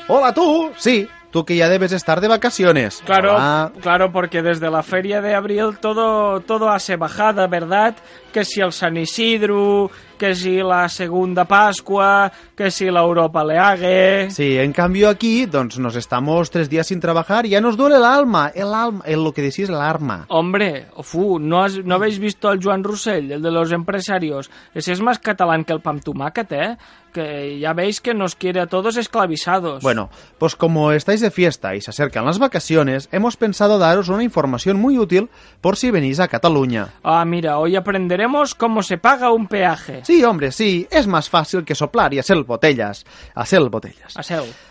[0.07, 0.71] Hola, tú.
[0.77, 3.01] Sí, tú que ya debes estar de vacaciones.
[3.05, 3.71] Claro, Hola.
[3.81, 7.95] claro, porque desde la feria de abril todo, todo hace bajada, ¿verdad?
[8.31, 14.31] Que si el San Isidro, que si la segunda Pascua, que si la Europa League...
[14.31, 17.97] Sí, en cambio aquí, doncs, nos estamos tres días sin trabajar y ya nos duele
[17.97, 18.51] el alma.
[18.53, 20.25] El alma, el, lo que decís, el arma.
[20.29, 24.49] Hombre, fu, ¿no, has- ¿no habéis visto al Joan Roussel, el de los empresarios?
[24.73, 26.77] Ese es más catalán que el Tomàquet, ¿eh?
[27.13, 29.81] Que ya veis que nos quiere a todos esclavizados.
[29.81, 34.21] Bueno, pues como estáis de fiesta y se acercan las vacaciones, hemos pensado daros una
[34.23, 35.29] información muy útil
[35.61, 36.89] por si venís a Cataluña.
[37.03, 40.01] Ah, mira, hoy aprenderemos cómo se paga un peaje.
[40.05, 43.03] Sí, hombre, sí, es más fácil que soplar y hacer botellas.
[43.33, 44.15] Hacer botellas.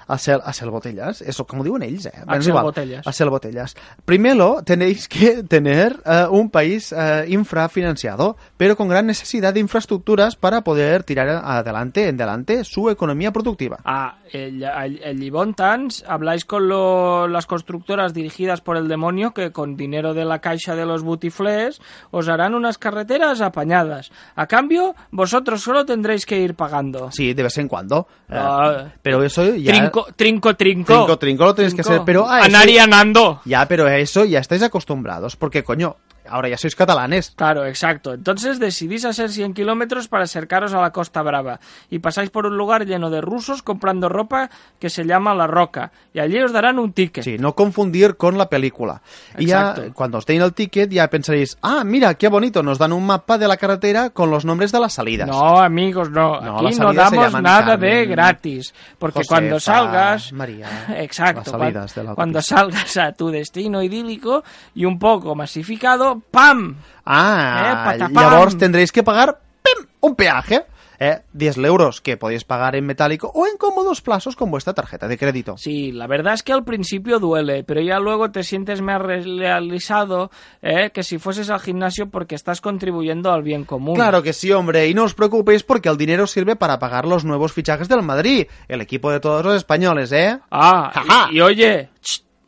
[0.06, 0.14] A.
[0.14, 2.12] Hacer, hacer botellas, eso como diuen ells, eh?
[2.26, 2.64] Hacer igual.
[2.64, 3.06] botellas.
[3.06, 3.74] Hacer botellas.
[4.04, 10.36] Primero tenéis que tener eh, un país eh, infrafinanciado, pero con gran necesidad de infraestructuras
[10.36, 13.78] para poder tirar adelante, en adelante su economía productiva.
[13.84, 19.52] Ah, el, el, el Libontans, habláis con lo- las constructoras dirigidas por el demonio que
[19.52, 21.80] con dinero de la caixa de los butiflés
[22.10, 24.10] os harán unas carreteras apañadas.
[24.36, 27.10] A cambio, vosotros solo tendréis que ir pagando.
[27.12, 28.06] Sí, de vez en cuando.
[28.28, 28.86] Ah.
[29.02, 29.72] pero eso ya...
[29.94, 30.92] Trinco, trinco, trinco.
[30.94, 32.26] Trinco, trinco lo tenéis que hacer, pero...
[32.28, 32.40] ah,
[32.74, 33.40] eso- anando.
[33.44, 35.96] Ya, pero a eso ya estáis acostumbrados, porque coño,
[36.28, 37.32] ahora ya sois catalanes.
[37.36, 38.12] Claro, exacto.
[38.14, 41.60] Entonces decidís hacer 100 kilómetros para acercaros a la Costa Brava
[41.90, 45.92] y pasáis por un lugar lleno de rusos comprando ropa que se llama La Roca
[46.12, 47.24] y allí os darán un ticket.
[47.24, 49.02] Sí, no confundir con la película.
[49.38, 52.92] Y ya, cuando os den el ticket, ya pensaréis, ah, mira, qué bonito, nos dan
[52.92, 55.28] un mapa de la carretera con los nombres de las salidas.
[55.28, 56.40] No, amigos, no.
[56.40, 58.74] No, Aquí no damos nada de gratis.
[58.98, 60.32] Porque Josefa, cuando salgas...
[60.32, 61.40] María, Exacto.
[61.40, 64.42] las salidas cuan- de la cuando salgas a tu destino idílico
[64.74, 66.76] y un poco masificado, ¡pam!
[67.04, 69.86] Ah, Eh, llavors tendréis que pagar ¡pim!
[70.00, 70.64] un peaje.
[71.00, 75.08] Eh, 10 euros que podéis pagar en metálico o en cómodos plazos con vuestra tarjeta
[75.08, 75.58] de crédito.
[75.58, 79.22] Sí, la verdad es que al principio duele, pero ya luego te sientes más re-
[79.22, 80.30] realizado
[80.62, 83.96] eh, que si fueses al gimnasio porque estás contribuyendo al bien común.
[83.96, 87.24] Claro que sí, hombre, y no os preocupéis porque el dinero sirve para pagar los
[87.24, 90.38] nuevos fichajes del Madrid, el equipo de todos los españoles, ¿eh?
[90.52, 91.90] Ah, y, y oye,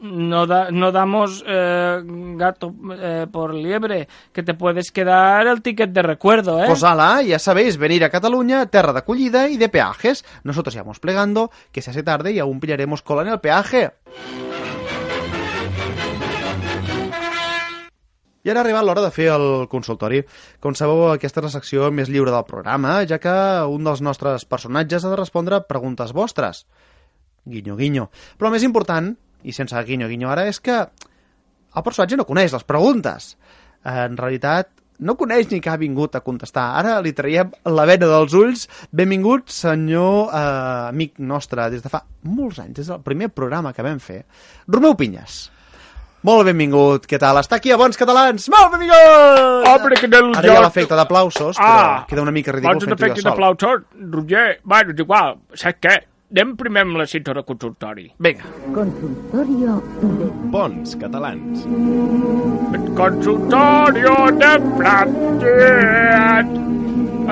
[0.01, 2.01] no, da- no damos eh,
[2.37, 6.67] gato eh, por liebre, que te puedes quedar el ticket de recuerdo, ¿eh?
[6.67, 10.25] Pues ala, ya sabéis, venir a Cataluña, terra de acogida y de peajes.
[10.45, 13.93] Nosotros ya vamos plegando, que se hace tarde y aún pillaremos cola en el peaje.
[18.47, 20.21] I ara ha arribat l'hora de fer el consultori.
[20.63, 23.33] Com sabeu, aquesta és la secció més lliure del programa, ja que
[23.67, 26.61] un dels nostres personatges ha de respondre preguntes vostres.
[27.43, 28.05] Guinyo, guinyo.
[28.39, 29.17] Però més important,
[29.47, 30.81] i sense guinyo, guinyo ara, és que
[31.77, 33.35] el personatge no coneix les preguntes.
[33.87, 34.71] En realitat,
[35.07, 36.71] no coneix ni que ha vingut a contestar.
[36.81, 38.65] Ara li traiem la vena dels ulls.
[38.91, 43.85] Benvingut, senyor eh, amic nostre, des de fa molts anys, des del primer programa que
[43.85, 44.23] vam fer.
[44.73, 45.45] Romeu Pinyes.
[46.27, 47.37] Molt benvingut, què tal?
[47.39, 48.49] Està aquí a Bons Catalans!
[48.51, 49.67] Molt benvingut!
[49.71, 53.15] Hombre, que del Ara hi ha l'efecte d'aplausos, Ah, però queda una mica ridícul fent-ho
[53.15, 53.33] jo sol.
[53.37, 55.95] aplausos, Roger, bueno, és igual, saps què?
[56.27, 58.09] Anem primer amb la cita de consultori.
[58.19, 58.49] Vinga.
[58.75, 61.63] Consultorio de Bons catalans.
[62.75, 66.51] El consultorio de Platget.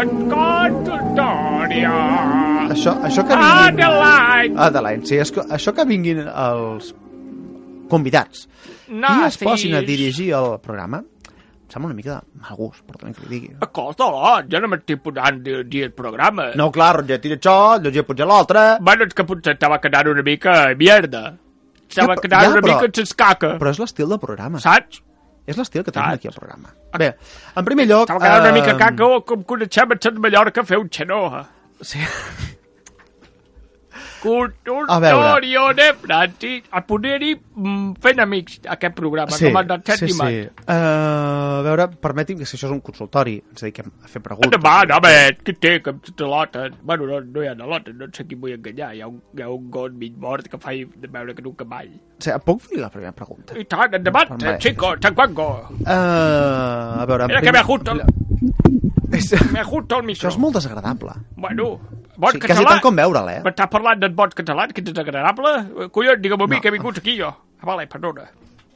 [0.02, 1.94] El consultorio.
[2.74, 3.84] Això, això que Ah, vinguin...
[3.84, 4.54] Adeline.
[4.68, 6.94] Adeline, sí, que, això que vinguin els
[7.90, 8.46] convidats
[8.88, 9.44] No, i es sí.
[9.44, 11.02] posin a dirigir el programa,
[11.74, 13.52] sembla una mica de mal gust, perdoni que li digui.
[13.66, 16.52] Escolta-la, jo no m'estic posant a dir el programa.
[16.58, 18.62] No, clar, Roger tira això, Roger puja l'altre...
[18.80, 21.24] Bueno, és que potser estava quedant una mica mierda.
[21.88, 23.56] estava Ja, quedant ja, una però- mica sense caca.
[23.58, 24.62] Però és l'estil del programa.
[24.62, 25.02] Saps?
[25.44, 26.22] És l'estil que tenim Saps?
[26.22, 26.70] aquí al programa.
[26.96, 27.10] Bé,
[27.58, 28.06] en primer lloc...
[28.08, 31.42] Estava quedant una mica eh, caca o com coneixem a Sant Mallorca fer un xenoa.
[31.82, 32.00] Sí.
[34.24, 35.74] Veure.
[35.76, 40.10] de Francis, a poder-hi mm, fent amics, aquest programa, Sí, com el del sí, Set
[40.10, 40.48] sí.
[40.66, 44.50] Uh, a veure, permeti'm que si això és un consultori, ens dediquem a fer preguntes.
[44.56, 45.12] Endavant, home,
[45.44, 46.72] què té, que te lotes?
[46.82, 48.94] Bueno, no, no hi ha lotes, no sé qui vull enganyar.
[48.96, 51.50] Hi ha un, hi ha un got mig mort que fa de veure que en
[51.52, 51.92] un cavall.
[52.18, 53.56] O sigui, puc fer la primera pregunta?
[53.58, 54.54] I tant, endavant, Home.
[54.54, 55.48] eh, chico, Changuango.
[55.82, 57.26] Uh, a veure...
[57.28, 57.92] Mira que primer- me justo,
[59.14, 60.28] És- me justo el Això micro.
[60.32, 61.12] és molt desagradable.
[61.36, 61.78] Bueno,
[62.16, 62.68] bon Sí, quasi català.
[62.76, 63.40] tant com veure'l, eh?
[63.44, 65.54] M'estàs parlant d'en bon català, que és desagradable?
[65.84, 66.60] Eh, Collons, digue'm a mi No.
[66.62, 67.28] que he vingut aquí jo.
[67.60, 68.28] Ah, vale, perdona.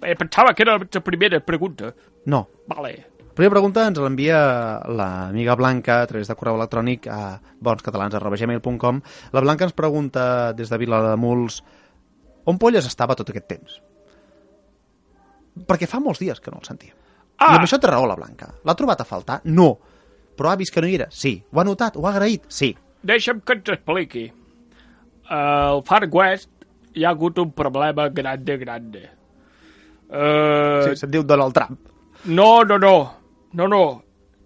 [0.02, 1.92] Eh, pensava que era la primera pregunta.
[2.26, 2.48] No.
[2.68, 3.06] Vale.
[3.34, 9.00] Primera pregunta ens l'envia l'amiga Blanca a través de correu electrònic a bonscatalans.gmail.com
[9.32, 11.62] La Blanca ens pregunta des de Vilademuls
[12.46, 13.80] on polles estava tot aquest temps?
[15.68, 16.94] Perquè fa molts dies que no el sentíem.
[17.38, 17.52] Ah.
[17.52, 18.48] I amb això té raó la Blanca.
[18.64, 19.40] L'ha trobat a faltar?
[19.44, 19.78] No.
[20.36, 21.06] Però ha vist que no hi era?
[21.10, 21.36] Sí.
[21.52, 21.96] Ho ha notat?
[21.96, 22.44] Ho ha agraït?
[22.48, 22.76] Sí.
[23.08, 24.26] Deixa'm que ens expliqui.
[25.32, 26.50] Al Far West
[26.94, 29.04] hi ha hagut un problema grande, grande.
[30.08, 31.78] Uh, sí se'n diu Donald Trump.
[32.24, 32.96] No, no, no.
[33.52, 33.82] No, no.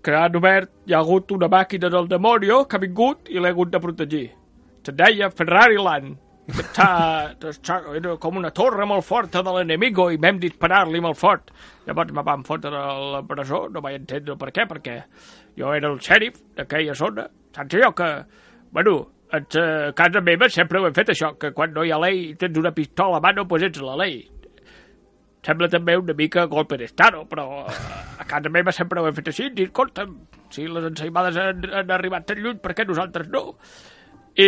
[0.03, 3.53] Que han obert, hi ha hagut una màquina del demonio que ha vingut i l'ha
[3.55, 4.27] hagut de protegir.
[4.83, 6.19] Se deia Ferrari Land.
[6.51, 6.87] que Està,
[7.53, 11.53] està, era com una torre molt forta de l'enemigo i vam disparar-li molt fort.
[11.87, 14.97] Llavors me van fotre a la presó, no vaig entendre per què, perquè
[15.59, 17.29] jo era el xèrif d'aquella zona.
[17.55, 18.11] Saps allò que,
[18.73, 18.95] bueno,
[19.33, 22.01] ets, eh, a casa meva sempre ho hem fet això, que quan no hi ha
[22.03, 24.20] llei i tens una pistola a mano, doncs ets la llei.
[25.43, 27.79] Sembla també una mica golpe d'estado, però eh,
[28.18, 30.14] a casa meva sempre ho hem fet així, i escolta'm,
[30.53, 33.51] si les ensaïmades han, han arribat tan lluny, per què nosaltres no?
[34.33, 34.47] I,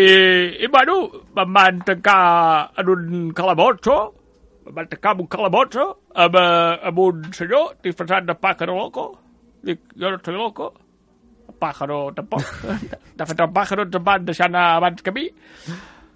[0.64, 1.00] i bueno,
[1.36, 3.98] em van tancar en un calabozo,
[4.64, 9.10] em van tancar en un calabozo amb, eh, amb un senyor disfressat de pájaro loco.
[9.64, 10.72] Dic, jo no soy loco.
[11.64, 12.46] Pájaro tampoc.
[13.18, 15.26] De fet, el pájaro ens van deixar anar abans que a mi.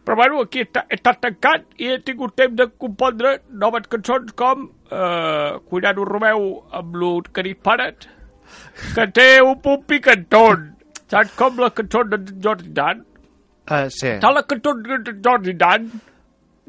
[0.09, 4.62] Però bueno, aquí està, està tancat i he tingut temps de compondre noves cançons com
[4.88, 6.46] eh, Cuidado Romeu
[6.78, 8.07] amb lo que disparat,
[8.94, 10.70] que té un punt picantón.
[11.12, 13.05] Saps com la cançó de Jordi Dan?
[13.68, 14.14] Uh, sí.
[14.16, 15.90] Saps la cançó de Jordi Dan?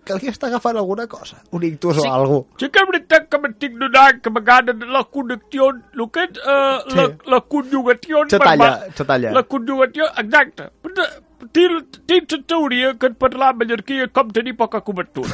[0.06, 1.38] Que li està agafant alguna cosa.
[1.52, 2.60] Un ictus o alguna cosa.
[2.62, 6.84] Sí que és veritat que m'estic donant que vegades la connexió, el que és la,
[6.90, 7.08] Sí.
[7.34, 8.24] la conjugació...
[8.30, 9.32] Se talla, se talla.
[9.36, 10.70] La conjugació, exacte.
[11.54, 15.30] Tinc la teoria que en parlar mallorquí és com tenir poca cobertura.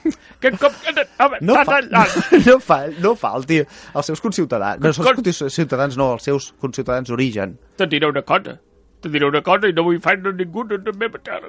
[0.40, 1.06] que com que...
[1.20, 2.14] Home, No fa, tallat.
[2.46, 3.58] no, fa, no falti
[3.92, 4.80] als seus conciutadans.
[4.80, 7.58] No, els seus ciutadans no, els seus conciutadans d'origen.
[7.76, 8.56] Te diré una cosa.
[9.00, 11.48] Te diré una cosa i no vull fer a ningú de la meva terra.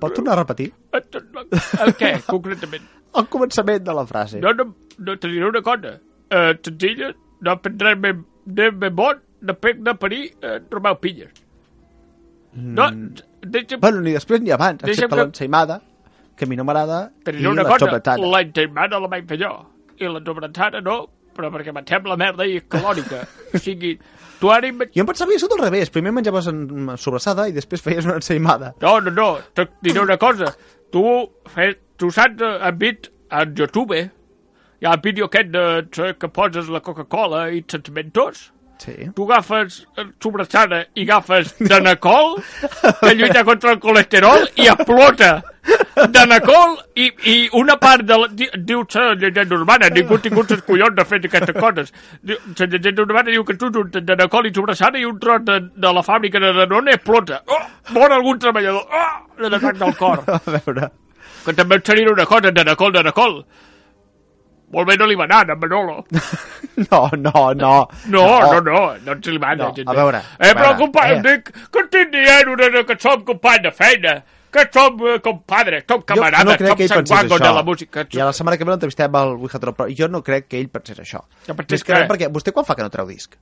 [0.00, 0.70] Pot tornar a repetir?
[0.96, 2.86] El què, concretament?
[3.20, 4.40] El començament de la frase.
[4.40, 5.98] No, no, no te diré una cosa.
[6.32, 7.12] Uh, senzilla,
[7.44, 7.56] no
[8.46, 11.32] de més bon de pec de parir uh, Romeu Pilles.
[12.54, 12.86] No,
[13.44, 15.80] deixa'm, Bueno, ni després ni abans, excepte que- l'ensaïmada,
[16.36, 17.86] que a mi no m'agrada, i la cosa.
[17.86, 18.16] xopetada.
[18.24, 18.42] La
[19.12, 19.52] vaig fer jo.
[20.00, 20.96] I la sobrassada no,
[21.34, 23.22] però perquè em sembla merda i és calòrica.
[23.54, 23.96] o sigui,
[24.40, 24.68] tu ara...
[24.68, 24.84] Im...
[24.94, 25.92] Jo em pensava que això al revés.
[25.94, 28.74] Primer menjaves en sobrassada i després feies una ensaïmada.
[28.82, 30.52] No, no, no, te diré una cosa.
[30.92, 31.04] Tu,
[31.54, 34.00] fe, tu saps, has vist a YouTube,
[34.82, 38.50] hi ha el vídeo aquest de, que poses la Coca-Cola i els mentos?
[38.82, 38.96] Sí.
[39.14, 39.76] Tu agafes
[40.20, 42.34] sobrassada i agafes Danacol,
[42.98, 45.36] que lluita contra el colesterol, i explota
[46.12, 48.26] Danacol i, i una part de la...
[48.28, 51.92] di- Diu la llegenda urbana, ningú ha tingut els collons de fer aquestes coses.
[52.22, 55.60] Diu, la llegenda urbana diu que tu juntes Danacol i sobrassada i un tros de,
[55.76, 57.42] de la fàbrica de Danone explota.
[57.46, 57.60] Oh,
[57.94, 58.88] mor algun treballador.
[58.88, 60.24] Oh, de l'atac del cor.
[60.32, 60.90] A veure...
[61.42, 63.40] Que també et seria una cosa, Danacol, Danacol.
[64.72, 66.04] Molt bé no li va anar, a Manolo.
[66.72, 67.70] No, no, no.
[68.08, 69.66] No, no, no, no ens li va anar.
[69.76, 71.20] No, a veure, Eh, a però, veure, company, eh.
[71.26, 74.14] dic que estic dient una, que som company de feina,
[74.52, 77.46] que som eh, compadres, som Jo camarades, no crec som que ell pensés sanguangos això.
[77.48, 78.06] de la música.
[78.12, 80.68] I a la setmana que ve l'entrevistem al Wihatro, però jo no crec que ell
[80.72, 81.24] pensés això.
[81.46, 83.38] Que pensés que perquè vostè quan fa que no treu disc?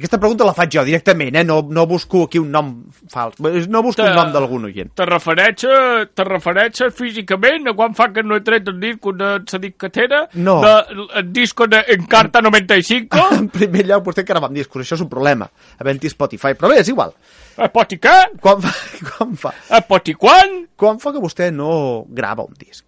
[0.00, 1.44] Aquesta pregunta la faig jo directament, eh?
[1.44, 2.70] No, no busco aquí un nom
[3.12, 3.36] fals.
[3.68, 4.90] No busco un Te- nom d'algun oient.
[4.96, 9.28] Te refereixes, te refereixes físicament a quan fa que no he tret el disco de
[9.44, 10.22] la discatera?
[10.40, 10.60] No.
[10.64, 10.72] De,
[11.20, 13.26] el disco de Encarta 95?
[13.40, 15.50] En primer lloc, vostè que ara amb discos, això és un problema.
[15.78, 17.12] Havent-hi Spotify, però bé, és igual.
[17.60, 18.16] A poti què?
[18.40, 18.72] Quan fa,
[19.12, 20.62] quan fa, A poti quan?
[20.80, 22.86] quan fa que vostè no grava un disc?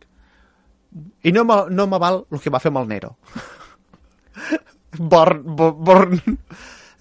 [1.25, 3.17] I no no me val el que va fer amb el Nero.
[4.99, 6.19] Born, bo- born,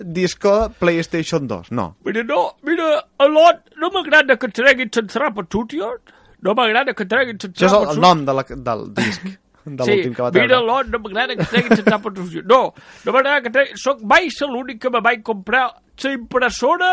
[0.03, 1.95] disco PlayStation 2, no.
[2.05, 6.01] Mira, no, mira, a lot, no m'agrada que treguin sense rapa tutions.
[6.41, 9.25] no m'agrada que treguin sense Això és el, el nom de la, del disc,
[9.65, 10.47] de sí, que va treure.
[10.47, 12.41] mira-lo, no m'agrada que treguin sense àpat sucio.
[12.49, 12.73] No,
[13.05, 13.77] no m'agrada que treguin...
[13.77, 15.67] Soc mai ser l'únic que me vaig comprar
[16.03, 16.91] la impressora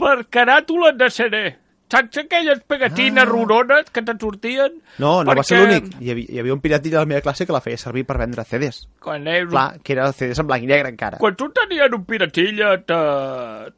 [0.00, 1.40] per caràtula de CD.
[1.90, 3.26] Saps aquelles pegatines Ah.
[3.26, 4.74] rorones que te sortien?
[4.98, 5.94] No, no va ser Perquè l'únic.
[6.02, 8.18] Hi, havia, hi havia un piratillo a la meva classe que la feia servir per
[8.18, 8.82] vendre CDs.
[9.00, 11.16] Quan, és, Clar, que era CDs en blanc i negre encara.
[11.18, 12.98] quan tu tenies un piratilla, te...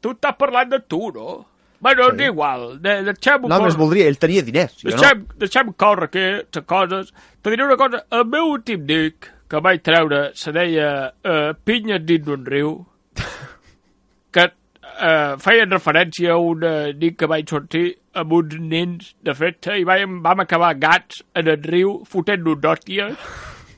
[0.01, 1.45] tu estàs parlant de tu, no?
[1.79, 2.17] Bueno, Sí.
[2.21, 4.75] és igual, de, deixem-ho No, més voldria, ell tenia diners.
[4.83, 4.97] Jo no.
[4.97, 6.19] Deixem, deixem córrer aquí
[6.53, 7.13] les coses.
[7.41, 10.91] Te diré una cosa, el meu últim disc que vaig treure se deia
[11.25, 12.85] uh, Pinyes dins d'un riu,
[14.31, 16.61] que uh, feien referència a un
[16.99, 21.47] nit que vaig sortir amb uns nens de festa i vam, vam acabar gats en
[21.47, 23.15] el riu fotent un hòsties,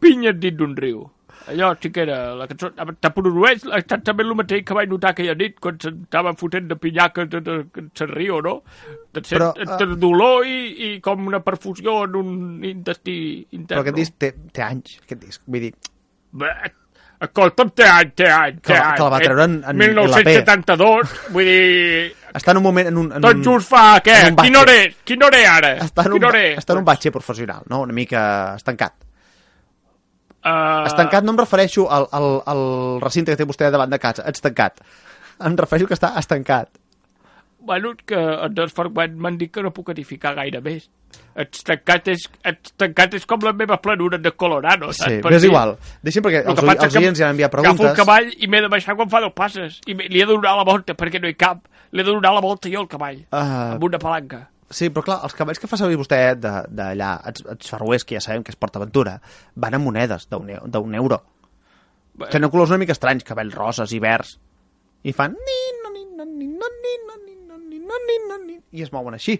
[0.02, 1.04] pinyes dins d'un riu.
[1.52, 2.70] Allò sí que era la cançó.
[2.72, 7.34] Te produeix exactament el mateix que vaig notar aquella nit quan s'estaven fotent de pinyaques
[7.36, 8.54] en el riu, no?
[9.12, 13.18] De ser, Però, Però, eh, entre dolor i, i com una perfusió en un intestí
[13.52, 13.76] intern.
[13.76, 15.42] Però aquest disc té, té anys, aquest disc.
[15.46, 15.74] Vull dir,
[16.32, 16.48] Bé,
[17.28, 18.96] escolta'm, té any, té any, Que té la- any.
[18.98, 22.16] que la va treure en- en 1972, vull dir...
[22.34, 22.90] està en un moment...
[22.90, 24.18] En un, en Tot un, just fa, què?
[24.36, 24.58] batxe.
[24.60, 25.00] hora és?
[25.06, 25.72] Quina hora és ara?
[25.86, 27.82] Està en un, hora està en un batxe professional, no?
[27.86, 28.24] Una mica
[28.58, 28.96] estancat.
[30.44, 32.64] Uh, Estancat no em refereixo al, al, al
[33.00, 34.82] recinte que té vostè davant de casa, estancat.
[35.48, 36.68] Em refereixo que està estancat.
[37.64, 40.90] Bueno, que en els fragments m'han dit que no puc edificar gaire més.
[41.40, 45.20] Estancat és, estancat és com les meves planures de Colorado, Sí, saps?
[45.24, 45.76] però és igual.
[46.04, 47.98] Deixi'm perquè El els, els oients ja han enviat Agafo el preguntes.
[48.02, 49.80] cavall i m'he de baixar quan fa dos passes.
[49.88, 51.64] I li he de donar la volta perquè no hi cap.
[51.92, 53.24] Li he de donar la volta jo al cavall.
[53.32, 53.74] Ah.
[53.76, 54.50] Amb una palanca.
[54.74, 58.16] Sí, però clar, els cavalls que fa servir vostè de- d'allà, els, els ferroers, que
[58.18, 59.20] ja sabem que és PortAventura,
[59.56, 61.22] van a monedes d'un eu- d'un euro.
[62.16, 62.28] Bé.
[62.32, 64.40] Tenen colors una mica estranys, cavalls roses i verds.
[65.04, 65.34] I fan...
[65.34, 67.13] Ni, no, ni, no, ni, no, ni, no,
[68.08, 69.40] ni, no, ni, I es mouen així.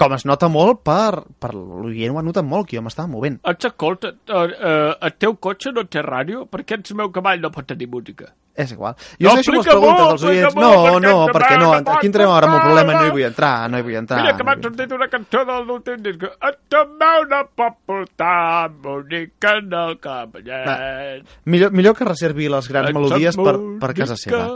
[0.00, 1.22] Com es nota molt per...
[1.38, 3.38] per L'oient ho ha notat molt, que jo m'estava movent.
[3.52, 6.48] Escolta, uh, uh, el teu cotxe no té ràdio?
[6.50, 8.32] Per què el meu cavall no pot tenir música?
[8.54, 8.94] És igual.
[9.18, 10.54] Jo No, amb les preguntes dels oients.
[10.54, 11.70] No, molt, no, perquè perquè no.
[11.96, 14.20] Aquí entrem ara amb un problema, no hi vull entrar, no hi vull entrar.
[14.22, 16.22] Mira que no m'ha hi vull- sortit una cançó del l'últim disc.
[16.22, 21.26] Et meu no pot portar música en el cavallet.
[21.46, 24.46] Millor, millor que reservi les grans Ets melodies per, per casa seva.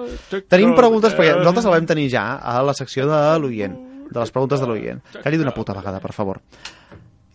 [0.49, 3.75] Tenim preguntes, perquè nosaltres la vam tenir ja a la secció de l'oient,
[4.11, 5.03] de les preguntes de l'oient.
[5.25, 6.39] Calli d'una puta vegada, per favor.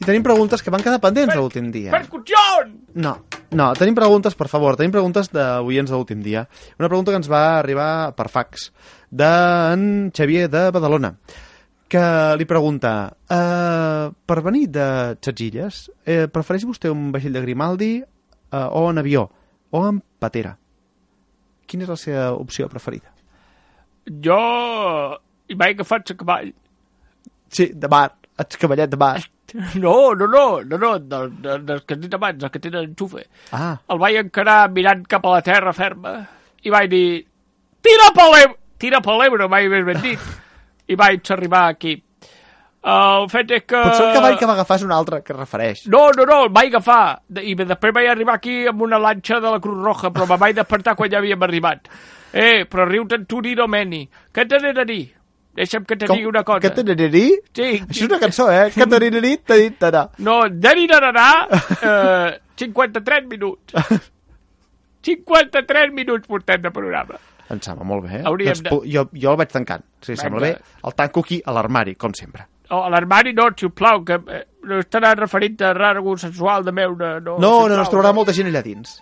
[0.03, 1.93] I tenim preguntes que van quedar pendents l'últim dia.
[1.93, 2.35] Percussió!
[2.99, 3.13] No,
[3.55, 6.41] no, tenim preguntes, per favor, tenim preguntes d'oients de l'últim dia.
[6.75, 8.65] Una pregunta que ens va arribar per fax,
[9.07, 11.13] d'en Xavier de Badalona,
[11.87, 12.03] que
[12.35, 12.91] li pregunta,
[13.31, 14.87] eh, per venir de
[15.23, 19.29] Txatxilles, eh, prefereix vostè un vaixell de Grimaldi eh, o en avió,
[19.71, 20.57] o en patera?
[21.63, 23.07] Quina és la seva opció preferida?
[24.19, 24.41] Jo
[25.47, 26.51] hi vaig agafar el cavall.
[27.47, 29.21] Sí, de mar, ets cavallet de mar.
[29.83, 32.87] No, no, no, no, no, del, del, del que he dit abans, el que tenen
[32.89, 33.27] enxufe.
[33.53, 36.15] Ah, El vaig encarar mirant cap a la terra ferma
[36.63, 37.05] i vaig dir,
[37.83, 40.31] tira per l'Ebre, tira per l'Ebre, mai més ben dit.
[40.91, 41.93] I vaig arribar aquí.
[42.83, 43.79] El fet és que...
[43.79, 45.85] potser el cavall que va agafar és un altre que refereix.
[45.91, 47.21] No, no, no, el vaig agafar.
[47.39, 50.57] I després vaig arribar aquí amb una lanxa de la Cruz Roja, però me vaig
[50.57, 51.87] despertar quan ja havíem arribat.
[52.33, 54.01] Eh, però riu-te'n tu, Nino Meni.
[54.33, 55.03] Què t'he de dir?
[55.53, 56.59] Deixa'm que te digui una cosa.
[56.63, 57.27] Que t'anirí?
[57.53, 57.67] Sí.
[57.83, 58.71] Això és una cançó, eh?
[58.73, 60.07] Que t'anirí, t'ha dit t'anà.
[60.25, 61.27] No, d'Eri Nararà,
[61.89, 64.01] eh, 53 minuts.
[65.03, 67.19] 53 minuts portem de programa.
[67.51, 68.21] Em sembla molt bé.
[68.21, 68.23] Eh?
[68.25, 69.83] Hauríem doncs, de- jo, jo el vaig tancant.
[70.01, 70.21] Si Vinga.
[70.23, 70.51] sembla bé,
[70.87, 72.47] el tanco aquí a l'armari, com sempre.
[72.71, 76.95] O a l'armari no, sisplau, que eh, no estarà referint a algú sexual de meu...
[76.95, 78.95] No, No, no, no, es trobarà molta gent allà dins.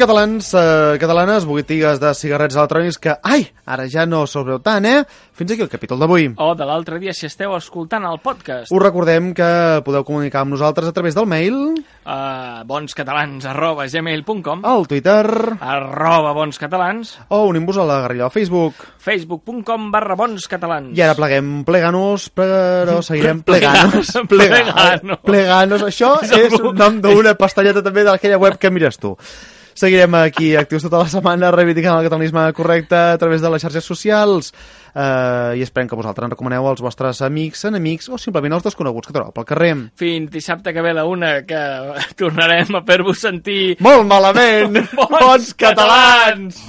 [0.00, 5.04] Catalans, eh, catalanes, botigues de cigarrets electrònics que, ai, ara ja no veu tant, eh?
[5.36, 6.30] Fins aquí el capítol d'avui.
[6.40, 8.72] O de l'altre dia, si esteu escoltant el podcast.
[8.72, 14.62] Us recordem que podeu comunicar amb nosaltres a través del mail, Uh, bonscatalans arroba gmail.com
[14.64, 15.20] al Twitter
[15.60, 18.74] arroba bonscatalans o unim-vos a la guerrilla al Facebook.
[18.98, 24.16] facebook.com barra bonscatalans I ara pleguem pleganos, però seguirem pleganos.
[24.26, 25.20] Plegano.
[25.28, 29.14] Pleganos, això és un nom d'una pastalleta també d'aquella web que mires tu.
[29.80, 33.86] Seguirem aquí actius tota la setmana reivindicant el catalanisme correcte a través de les xarxes
[33.88, 34.50] socials
[34.92, 39.08] eh, i esperem que vosaltres en recomaneu als vostres amics, enemics o simplement als desconeguts
[39.08, 39.72] que trobeu pel carrer.
[39.96, 41.64] fins dissabte que ve la una que
[42.20, 44.82] tornarem a fer-vos sentir Molt malament!
[45.16, 46.60] Bons catalans!